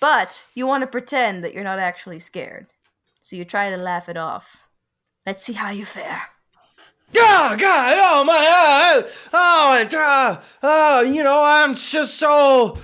[0.00, 2.72] but you want to pretend that you're not actually scared.
[3.20, 4.66] So you try to laugh it off.
[5.24, 6.22] Let's see how you fare.
[7.16, 7.94] Oh God!
[7.96, 9.02] Oh my!
[9.02, 12.78] Uh, oh, and, uh, uh, you know, I'm just so,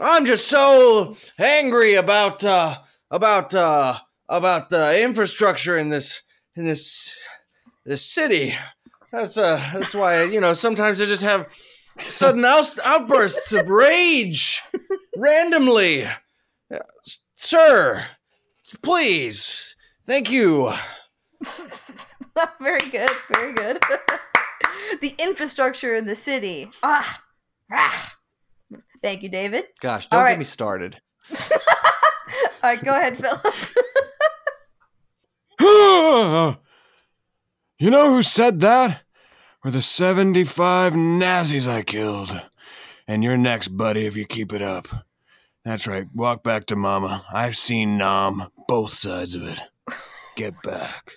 [0.00, 2.78] I'm just so angry about, uh,
[3.10, 3.98] about, uh,
[4.28, 6.22] about the infrastructure in this,
[6.54, 7.16] in this,
[7.84, 8.54] this city.
[9.12, 11.46] That's uh, that's why you know sometimes I just have
[12.08, 14.60] sudden out- outbursts of rage
[15.16, 16.04] randomly.
[16.04, 16.78] Uh,
[17.36, 18.06] sir,
[18.82, 20.72] please, thank you.
[22.60, 23.80] very good, very good.
[25.00, 26.70] the infrastructure in the city.
[26.82, 27.22] Ah,
[27.72, 28.16] ah.
[29.02, 29.66] Thank you, David.
[29.80, 30.32] Gosh, don't right.
[30.32, 31.00] get me started.
[31.30, 33.54] All right, go ahead, Philip.
[37.78, 39.02] you know who said that?
[39.62, 42.48] Were the 75 Nazis I killed.
[43.06, 44.88] And you're next, buddy, if you keep it up.
[45.64, 46.06] That's right.
[46.14, 47.24] Walk back to Mama.
[47.32, 49.58] I've seen Nam, both sides of it.
[50.36, 51.12] Get back.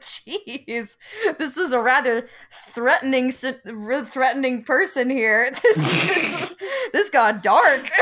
[0.02, 0.96] Jeez,
[1.38, 5.50] this is a rather threatening, threatening person here.
[5.62, 6.56] This, this, is-
[6.92, 7.90] this got dark.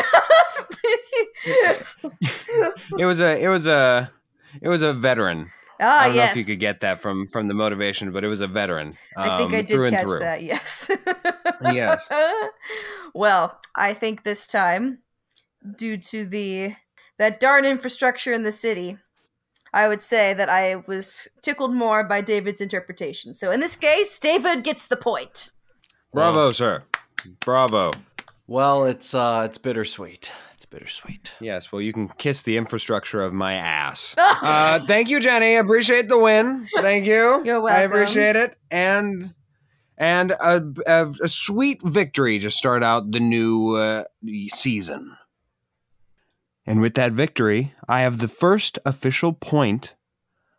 [2.98, 4.10] It was a it was a
[4.60, 5.50] it was a veteran.
[5.80, 6.34] ah, I don't yes.
[6.34, 8.94] know if you could get that from from the motivation, but it was a veteran.
[9.16, 10.18] I think um, I did catch through.
[10.20, 10.42] that.
[10.42, 10.90] Yes.
[11.62, 12.06] Yes.
[13.14, 14.98] well, I think this time,
[15.76, 16.74] due to the
[17.18, 18.98] that darn infrastructure in the city,
[19.72, 23.34] I would say that I was tickled more by David's interpretation.
[23.34, 25.50] So in this case, David gets the point.
[26.12, 26.84] Bravo, sir.
[27.40, 27.92] Bravo.
[28.46, 30.32] Well, it's uh, it's bittersweet.
[30.54, 31.34] It's bittersweet.
[31.38, 34.14] Yes, well, you can kiss the infrastructure of my ass.
[34.40, 35.56] Uh, thank you, Jenny.
[35.56, 36.66] Appreciate the win.
[36.76, 37.42] Thank you.
[37.44, 37.80] You're welcome.
[37.80, 38.56] I appreciate it.
[38.70, 39.34] And
[39.98, 44.04] and a, a, a sweet victory to start out the new uh,
[44.48, 45.17] season.
[46.68, 49.94] And with that victory, I have the first official point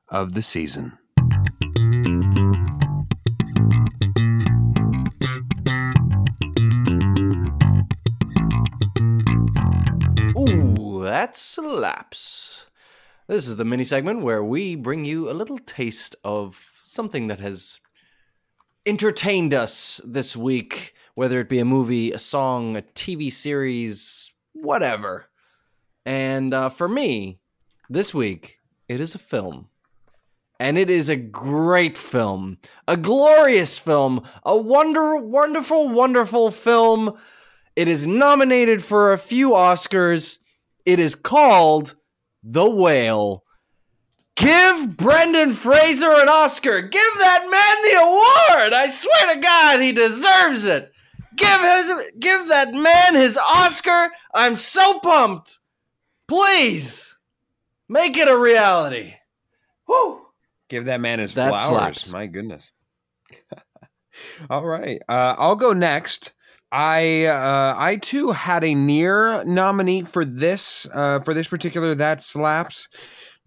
[0.07, 0.97] of the season.
[10.35, 12.65] Ooh, that slaps.
[13.27, 17.39] This is the mini segment where we bring you a little taste of something that
[17.39, 17.81] has
[18.83, 25.28] entertained us this week, whether it be a movie, a song, a TV series, whatever.
[26.05, 27.39] And uh, for me,
[27.89, 29.69] this week, it is a film.
[30.59, 37.17] And it is a great film, a glorious film, a wonder, wonderful, wonderful film.
[37.77, 40.39] It is nominated for a few Oscars.
[40.85, 41.95] It is called
[42.43, 43.45] The Whale.
[44.35, 46.81] Give Brendan Fraser an Oscar.
[46.81, 48.73] Give that man the award.
[48.73, 50.91] I swear to God, he deserves it.
[51.35, 54.11] Give his, give that man his Oscar.
[54.33, 55.59] I'm so pumped.
[56.29, 57.17] Please
[57.89, 59.15] make it a reality.
[59.87, 60.21] Woo.
[60.69, 61.67] Give that man his That flowers.
[61.67, 62.11] slaps.
[62.11, 62.71] My goodness.
[64.49, 65.01] All right.
[65.09, 66.33] Uh, I'll go next.
[66.71, 72.21] I uh, I too had a near nominee for this uh, for this particular that
[72.21, 72.89] slaps,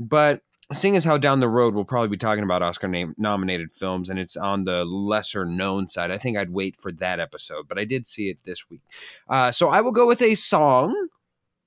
[0.00, 0.40] but
[0.72, 4.10] seeing as how down the road we'll probably be talking about Oscar name nominated films
[4.10, 7.68] and it's on the lesser known side, I think I'd wait for that episode.
[7.68, 8.80] But I did see it this week,
[9.28, 11.08] uh, so I will go with a song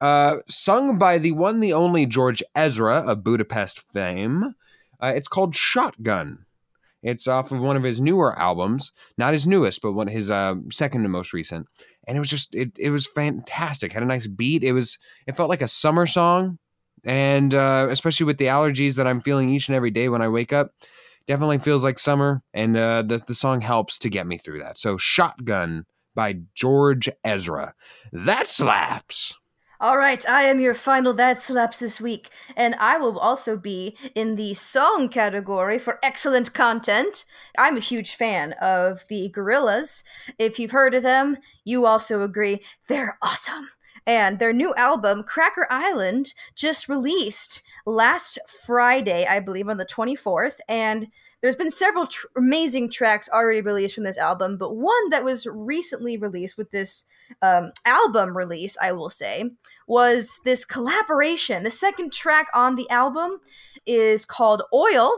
[0.02, 4.56] uh, sung by the one, the only George Ezra of Budapest fame.
[5.02, 6.46] Uh, it's called Shotgun.
[7.04, 10.56] It's off of one of his newer albums, not his newest, but one his uh,
[10.72, 11.68] second to most recent.
[12.08, 13.92] And it was just it it was fantastic.
[13.92, 14.64] Had a nice beat.
[14.64, 16.58] It was it felt like a summer song,
[17.04, 20.30] and uh, especially with the allergies that I'm feeling each and every day when I
[20.30, 20.72] wake up,
[21.28, 22.42] definitely feels like summer.
[22.54, 24.80] And uh, the the song helps to get me through that.
[24.80, 25.86] So Shotgun
[26.16, 27.76] by George Ezra.
[28.12, 29.36] That slaps.
[29.82, 33.98] All right, I am your final That Slaps this week, and I will also be
[34.16, 37.26] in the song category for excellent content.
[37.58, 40.06] I'm a huge fan of the Gorillaz.
[40.40, 43.68] If you've heard of them, you also agree they're awesome.
[44.08, 50.58] And their new album, Cracker Island, just released last Friday, I believe, on the 24th.
[50.70, 51.08] And
[51.42, 55.48] there's been several tr- amazing tracks already released from this album, but one that was
[55.48, 57.06] recently released with this
[57.42, 59.52] um, album release, I will say,
[59.88, 61.64] was this collaboration.
[61.64, 63.40] The second track on the album
[63.86, 65.12] is called Oil,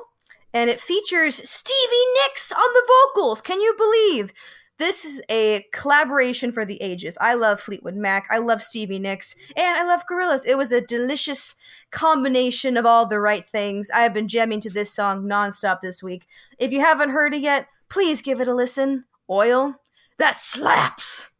[0.53, 3.41] and it features Stevie Nicks on the vocals.
[3.41, 4.33] Can you believe?
[4.79, 7.17] This is a collaboration for the ages.
[7.19, 8.27] I love Fleetwood Mac.
[8.29, 9.35] I love Stevie Nicks.
[9.55, 10.45] And I love Gorillaz.
[10.45, 11.55] It was a delicious
[11.89, 13.89] combination of all the right things.
[13.89, 16.27] I have been jamming to this song nonstop this week.
[16.59, 19.05] If you haven't heard it yet, please give it a listen.
[19.27, 19.81] Oil,
[20.19, 21.31] that slaps.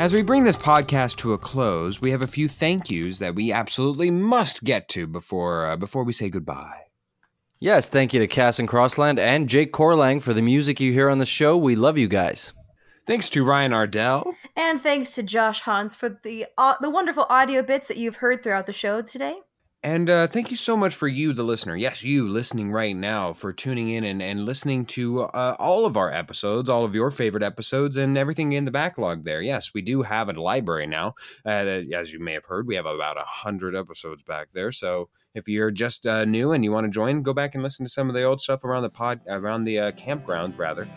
[0.00, 3.36] As we bring this podcast to a close, we have a few thank yous that
[3.36, 6.81] we absolutely must get to before uh, before we say goodbye.
[7.62, 11.08] Yes, thank you to Cass and Crossland and Jake Corlang for the music you hear
[11.08, 11.56] on the show.
[11.56, 12.52] We love you guys.
[13.06, 14.34] Thanks to Ryan Ardell.
[14.56, 18.42] And thanks to Josh Hans for the uh, the wonderful audio bits that you've heard
[18.42, 19.36] throughout the show today.
[19.84, 21.76] And uh, thank you so much for you, the listener.
[21.76, 25.96] Yes, you listening right now, for tuning in and, and listening to uh, all of
[25.96, 29.40] our episodes, all of your favorite episodes, and everything in the backlog there.
[29.40, 31.14] Yes, we do have a library now.
[31.46, 34.72] Uh, as you may have heard, we have about a hundred episodes back there.
[34.72, 37.86] So if you're just uh, new and you want to join, go back and listen
[37.86, 40.88] to some of the old stuff around the pod, around the uh, campgrounds, rather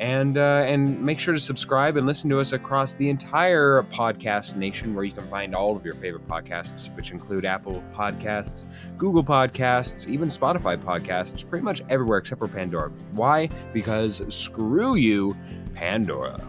[0.00, 4.56] and uh, and make sure to subscribe and listen to us across the entire podcast
[4.56, 8.64] nation, where you can find all of your favorite podcasts, which include Apple Podcasts,
[8.96, 12.90] Google Podcasts, even Spotify podcasts, pretty much everywhere except for Pandora.
[13.12, 13.50] Why?
[13.74, 15.36] Because screw you,
[15.74, 16.48] Pandora.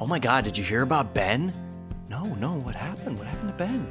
[0.00, 0.42] Oh my God!
[0.42, 1.54] Did you hear about Ben?
[2.08, 2.58] No, no.
[2.58, 3.18] What happened?
[3.18, 3.86] What happened to Ben?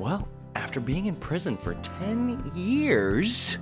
[0.00, 3.58] Well, after being in prison for ten years.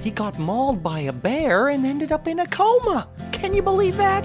[0.00, 3.08] He got mauled by a bear and ended up in a coma.
[3.32, 4.24] Can you believe that?